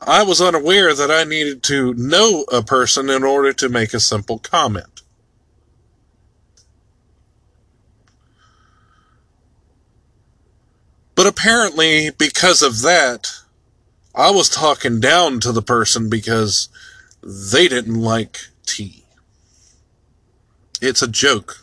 I 0.00 0.22
was 0.22 0.40
unaware 0.40 0.94
that 0.94 1.10
I 1.10 1.24
needed 1.24 1.62
to 1.64 1.92
know 1.94 2.44
a 2.52 2.62
person 2.62 3.10
in 3.10 3.24
order 3.24 3.52
to 3.54 3.68
make 3.68 3.92
a 3.92 4.00
simple 4.00 4.38
comment. 4.38 5.02
But 11.14 11.26
apparently, 11.26 12.10
because 12.10 12.62
of 12.62 12.82
that, 12.82 13.32
I 14.14 14.30
was 14.30 14.48
talking 14.48 15.00
down 15.00 15.40
to 15.40 15.50
the 15.50 15.62
person 15.62 16.08
because 16.08 16.68
they 17.22 17.68
didn't 17.68 18.00
like 18.00 18.38
tea. 18.66 19.04
It's 20.80 21.02
a 21.02 21.08
joke. 21.08 21.58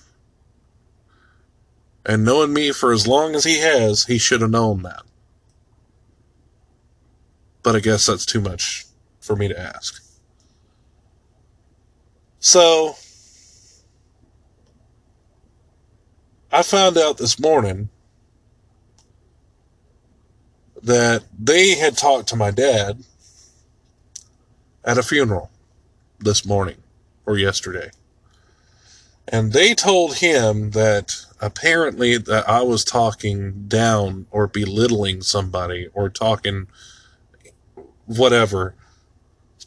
And 2.06 2.24
knowing 2.24 2.54
me 2.54 2.72
for 2.72 2.94
as 2.94 3.08
long 3.08 3.36
as 3.36 3.44
he 3.44 3.60
has, 3.60 4.06
he 4.06 4.18
should 4.18 4.42
have 4.42 4.52
known 4.52 4.84
that 4.84 5.04
but 7.66 7.76
I 7.76 7.80
guess 7.80 8.06
that's 8.06 8.28
too 8.28 8.42
much 8.42 8.86
for 9.20 9.36
me 9.36 9.48
to 9.48 9.60
ask. 9.60 10.04
So, 12.40 12.96
I 16.52 16.62
found 16.62 16.96
out 17.00 17.18
this 17.18 17.40
morning 17.40 17.90
that 20.84 21.24
they 21.40 21.74
had 21.74 21.98
talked 21.98 22.30
to 22.30 22.36
my 22.36 22.52
dad 22.52 23.04
at 24.86 24.98
a 24.98 25.04
funeral 25.04 25.50
this 26.20 26.46
morning 26.46 26.78
or 27.26 27.38
yesterday. 27.38 27.90
And 29.28 29.54
they 29.54 29.74
told 29.74 30.18
him 30.18 30.72
that 30.72 31.26
apparently 31.42 32.18
that 32.18 32.48
I 32.48 32.62
was 32.62 32.86
talking 32.86 33.68
down 33.68 34.28
or 34.30 34.48
belittling 34.48 35.24
somebody 35.24 35.90
or 35.94 36.10
talking 36.10 36.68
whatever 38.06 38.76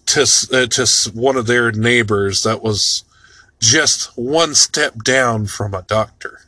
to 0.07 0.23
uh, 0.53 0.67
to 0.67 1.11
one 1.13 1.37
of 1.37 1.47
their 1.47 1.73
neighbors 1.73 2.43
that 2.45 2.63
was 2.63 3.05
just 3.61 4.17
one 4.17 4.55
step 4.55 5.03
down 5.03 5.47
from 5.47 5.75
a 5.75 5.83
doctor. 5.83 6.41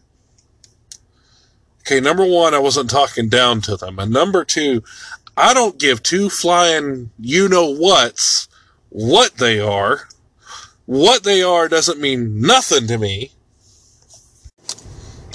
Okay, 1.81 1.99
number 1.99 2.25
one, 2.25 2.55
I 2.55 2.59
wasn't 2.59 2.91
talking 2.91 3.29
down 3.29 3.61
to 3.63 3.77
them, 3.77 3.99
and 3.99 4.13
number 4.13 4.45
two, 4.45 4.85
I 5.37 5.53
don't 5.53 5.79
give 5.79 6.03
two 6.03 6.31
flying 6.31 7.11
you 7.19 7.49
know 7.49 7.75
what's 7.75 8.49
what 8.91 9.37
they 9.37 9.59
are. 9.59 10.09
What 10.85 11.23
they 11.25 11.43
are 11.43 11.69
doesn't 11.69 12.01
mean 12.01 12.41
nothing 12.41 12.87
to 12.89 12.99
me. 12.99 13.31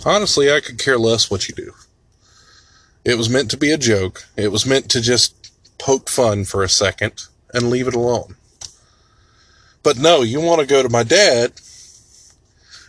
Honestly, 0.05 0.51
I 0.51 0.59
could 0.59 0.77
care 0.77 0.99
less 0.99 1.31
what 1.31 1.47
you 1.47 1.55
do. 1.55 1.73
It 3.03 3.17
was 3.17 3.29
meant 3.29 3.49
to 3.51 3.57
be 3.57 3.71
a 3.71 3.77
joke. 3.77 4.25
It 4.35 4.51
was 4.51 4.65
meant 4.65 4.89
to 4.91 5.01
just 5.01 5.51
poke 5.77 6.09
fun 6.09 6.45
for 6.45 6.63
a 6.63 6.69
second 6.69 7.25
and 7.53 7.69
leave 7.69 7.87
it 7.87 7.95
alone. 7.95 8.35
But 9.83 9.97
no, 9.97 10.21
you 10.21 10.41
want 10.41 10.61
to 10.61 10.67
go 10.67 10.83
to 10.83 10.89
my 10.89 11.03
dad 11.03 11.53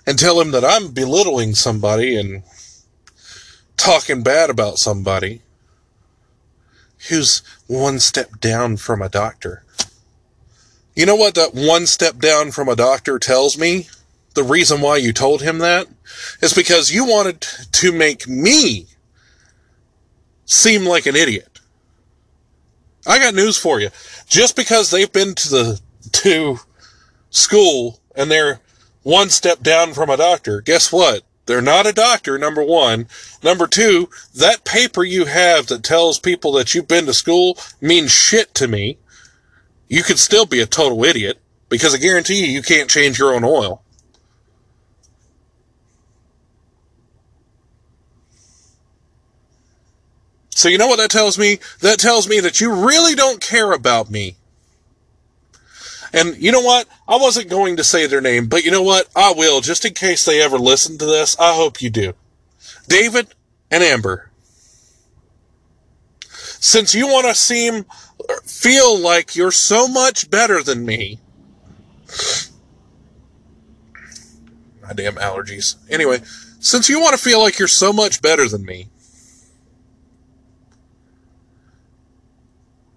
and 0.06 0.18
tell 0.18 0.40
him 0.40 0.50
that 0.52 0.64
I'm 0.64 0.92
belittling 0.92 1.54
somebody 1.54 2.16
and 2.16 2.42
talking 3.76 4.22
bad 4.22 4.50
about 4.50 4.78
somebody 4.78 5.42
who's 7.08 7.42
one 7.66 7.98
step 7.98 8.40
down 8.40 8.78
from 8.78 9.02
a 9.02 9.08
doctor. 9.08 9.62
You 10.96 11.04
know 11.04 11.14
what 11.14 11.34
that 11.34 11.54
one 11.54 11.86
step 11.86 12.18
down 12.18 12.50
from 12.50 12.70
a 12.70 12.74
doctor 12.74 13.18
tells 13.18 13.58
me? 13.58 13.86
The 14.34 14.42
reason 14.42 14.80
why 14.80 14.96
you 14.96 15.12
told 15.12 15.42
him 15.42 15.58
that 15.58 15.86
is 16.40 16.54
because 16.54 16.90
you 16.90 17.04
wanted 17.04 17.42
to 17.72 17.92
make 17.92 18.26
me 18.26 18.86
seem 20.46 20.86
like 20.86 21.04
an 21.04 21.14
idiot. 21.14 21.60
I 23.06 23.18
got 23.18 23.34
news 23.34 23.58
for 23.58 23.78
you. 23.78 23.90
Just 24.26 24.56
because 24.56 24.90
they've 24.90 25.12
been 25.12 25.34
to 25.34 25.48
the 25.48 25.80
to 26.12 26.60
school 27.28 28.00
and 28.14 28.30
they're 28.30 28.60
one 29.02 29.28
step 29.28 29.62
down 29.62 29.92
from 29.92 30.08
a 30.08 30.16
doctor, 30.16 30.62
guess 30.62 30.90
what? 30.90 31.22
They're 31.44 31.62
not 31.62 31.86
a 31.86 31.92
doctor, 31.92 32.38
number 32.38 32.62
one. 32.62 33.06
Number 33.42 33.66
two, 33.66 34.08
that 34.34 34.64
paper 34.64 35.04
you 35.04 35.26
have 35.26 35.66
that 35.66 35.84
tells 35.84 36.18
people 36.18 36.52
that 36.52 36.74
you've 36.74 36.88
been 36.88 37.06
to 37.06 37.14
school 37.14 37.58
means 37.80 38.10
shit 38.10 38.54
to 38.54 38.66
me. 38.66 38.98
You 39.88 40.02
could 40.02 40.18
still 40.18 40.46
be 40.46 40.60
a 40.60 40.66
total 40.66 41.04
idiot. 41.04 41.40
Because 41.68 41.94
I 41.94 41.98
guarantee 41.98 42.44
you, 42.46 42.52
you 42.52 42.62
can't 42.62 42.88
change 42.88 43.18
your 43.18 43.34
own 43.34 43.44
oil. 43.44 43.82
So 50.50 50.68
you 50.68 50.78
know 50.78 50.86
what 50.86 50.98
that 50.98 51.10
tells 51.10 51.38
me? 51.38 51.58
That 51.80 51.98
tells 51.98 52.28
me 52.28 52.40
that 52.40 52.60
you 52.60 52.72
really 52.72 53.14
don't 53.14 53.42
care 53.42 53.72
about 53.72 54.10
me. 54.10 54.36
And 56.12 56.36
you 56.38 56.50
know 56.50 56.60
what? 56.60 56.88
I 57.06 57.16
wasn't 57.16 57.50
going 57.50 57.76
to 57.76 57.84
say 57.84 58.06
their 58.06 58.22
name, 58.22 58.46
but 58.46 58.64
you 58.64 58.70
know 58.70 58.82
what? 58.82 59.08
I 59.14 59.34
will, 59.36 59.60
just 59.60 59.84
in 59.84 59.92
case 59.92 60.24
they 60.24 60.40
ever 60.40 60.56
listen 60.56 60.96
to 60.98 61.04
this. 61.04 61.38
I 61.38 61.54
hope 61.54 61.82
you 61.82 61.90
do. 61.90 62.14
David 62.88 63.34
and 63.70 63.82
Amber. 63.82 64.30
Since 66.20 66.94
you 66.94 67.06
want 67.06 67.26
to 67.26 67.34
seem, 67.34 67.84
feel 68.44 68.98
like 68.98 69.36
you're 69.36 69.50
so 69.50 69.88
much 69.88 70.30
better 70.30 70.62
than 70.62 70.84
me. 70.84 71.20
My 74.82 74.92
damn 74.92 75.16
allergies. 75.16 75.76
Anyway, 75.90 76.20
since 76.60 76.88
you 76.88 77.00
want 77.00 77.16
to 77.16 77.22
feel 77.22 77.40
like 77.40 77.58
you're 77.58 77.68
so 77.68 77.92
much 77.92 78.22
better 78.22 78.48
than 78.48 78.64
me, 78.64 78.88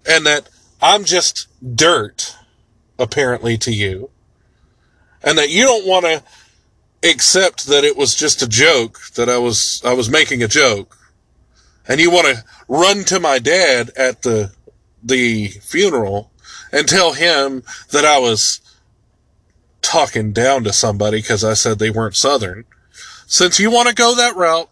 and 0.08 0.26
that 0.26 0.48
I'm 0.80 1.04
just 1.04 1.48
dirt, 1.76 2.36
apparently, 2.98 3.58
to 3.58 3.72
you, 3.72 4.10
and 5.22 5.36
that 5.38 5.50
you 5.50 5.64
don't 5.64 5.86
want 5.86 6.04
to 6.06 6.22
accept 7.08 7.66
that 7.66 7.84
it 7.84 7.96
was 7.96 8.14
just 8.14 8.42
a 8.42 8.48
joke, 8.48 8.98
that 9.14 9.28
I 9.28 9.38
was, 9.38 9.82
I 9.84 9.92
was 9.92 10.08
making 10.08 10.42
a 10.42 10.48
joke, 10.48 10.96
and 11.86 12.00
you 12.00 12.10
want 12.10 12.26
to 12.26 12.44
run 12.68 13.04
to 13.04 13.20
my 13.20 13.38
dad 13.38 13.90
at 13.96 14.22
the, 14.22 14.52
the 15.02 15.48
funeral 15.48 16.30
and 16.72 16.88
tell 16.88 17.12
him 17.12 17.62
that 17.90 18.04
I 18.04 18.18
was 18.18 18.60
talking 19.82 20.32
down 20.32 20.64
to 20.64 20.72
somebody 20.72 21.18
because 21.18 21.42
I 21.42 21.54
said 21.54 21.78
they 21.78 21.90
weren't 21.90 22.16
Southern. 22.16 22.64
Since 23.26 23.58
you 23.58 23.70
want 23.70 23.88
to 23.88 23.94
go 23.94 24.14
that 24.14 24.36
route, 24.36 24.70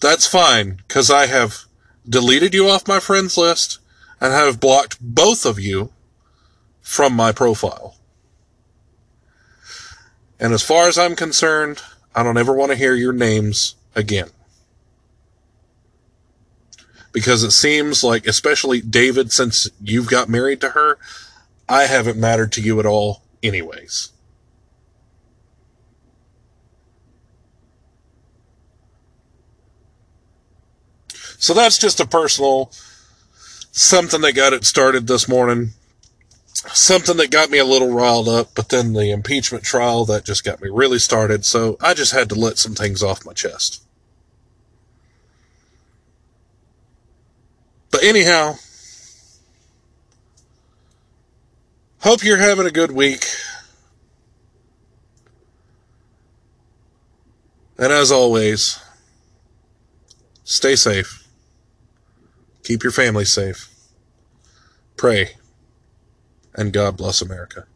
that's 0.00 0.26
fine 0.26 0.82
because 0.86 1.10
I 1.10 1.26
have 1.26 1.64
deleted 2.08 2.54
you 2.54 2.68
off 2.68 2.88
my 2.88 3.00
friends 3.00 3.36
list, 3.36 3.78
and 4.20 4.32
have 4.32 4.60
blocked 4.60 4.98
both 5.00 5.44
of 5.44 5.58
you 5.58 5.90
from 6.80 7.14
my 7.14 7.32
profile. 7.32 7.96
And 10.38 10.52
as 10.52 10.62
far 10.62 10.88
as 10.88 10.98
I'm 10.98 11.16
concerned, 11.16 11.82
I 12.14 12.22
don't 12.22 12.38
ever 12.38 12.52
want 12.52 12.70
to 12.72 12.78
hear 12.78 12.94
your 12.94 13.12
names 13.12 13.74
again. 13.94 14.28
Because 17.14 17.44
it 17.44 17.52
seems 17.52 18.04
like, 18.04 18.26
especially 18.26 18.82
David, 18.82 19.32
since 19.32 19.70
you've 19.80 20.10
got 20.10 20.28
married 20.28 20.60
to 20.60 20.70
her, 20.70 20.98
I 21.66 21.84
haven't 21.84 22.18
mattered 22.18 22.52
to 22.52 22.60
you 22.60 22.78
at 22.80 22.86
all, 22.86 23.22
anyways. 23.42 24.10
So 31.38 31.54
that's 31.54 31.78
just 31.78 32.00
a 32.00 32.06
personal 32.06 32.70
something 33.70 34.22
that 34.22 34.32
got 34.32 34.52
it 34.52 34.64
started 34.64 35.06
this 35.06 35.28
morning. 35.28 35.70
Something 36.72 37.18
that 37.18 37.30
got 37.30 37.50
me 37.50 37.58
a 37.58 37.64
little 37.64 37.92
riled 37.92 38.28
up, 38.28 38.54
but 38.54 38.70
then 38.70 38.92
the 38.92 39.10
impeachment 39.10 39.62
trial 39.64 40.04
that 40.06 40.24
just 40.24 40.44
got 40.44 40.62
me 40.62 40.68
really 40.68 40.98
started. 40.98 41.44
So 41.44 41.76
I 41.80 41.94
just 41.94 42.12
had 42.12 42.28
to 42.30 42.34
let 42.34 42.58
some 42.58 42.74
things 42.74 43.02
off 43.02 43.26
my 43.26 43.34
chest. 43.34 43.83
But 47.94 48.02
anyhow, 48.02 48.56
hope 52.00 52.24
you're 52.24 52.38
having 52.38 52.66
a 52.66 52.72
good 52.72 52.90
week. 52.90 53.24
And 57.78 57.92
as 57.92 58.10
always, 58.10 58.80
stay 60.42 60.74
safe. 60.74 61.24
Keep 62.64 62.82
your 62.82 62.90
family 62.90 63.24
safe. 63.24 63.70
Pray. 64.96 65.36
And 66.52 66.72
God 66.72 66.96
bless 66.96 67.22
America. 67.22 67.68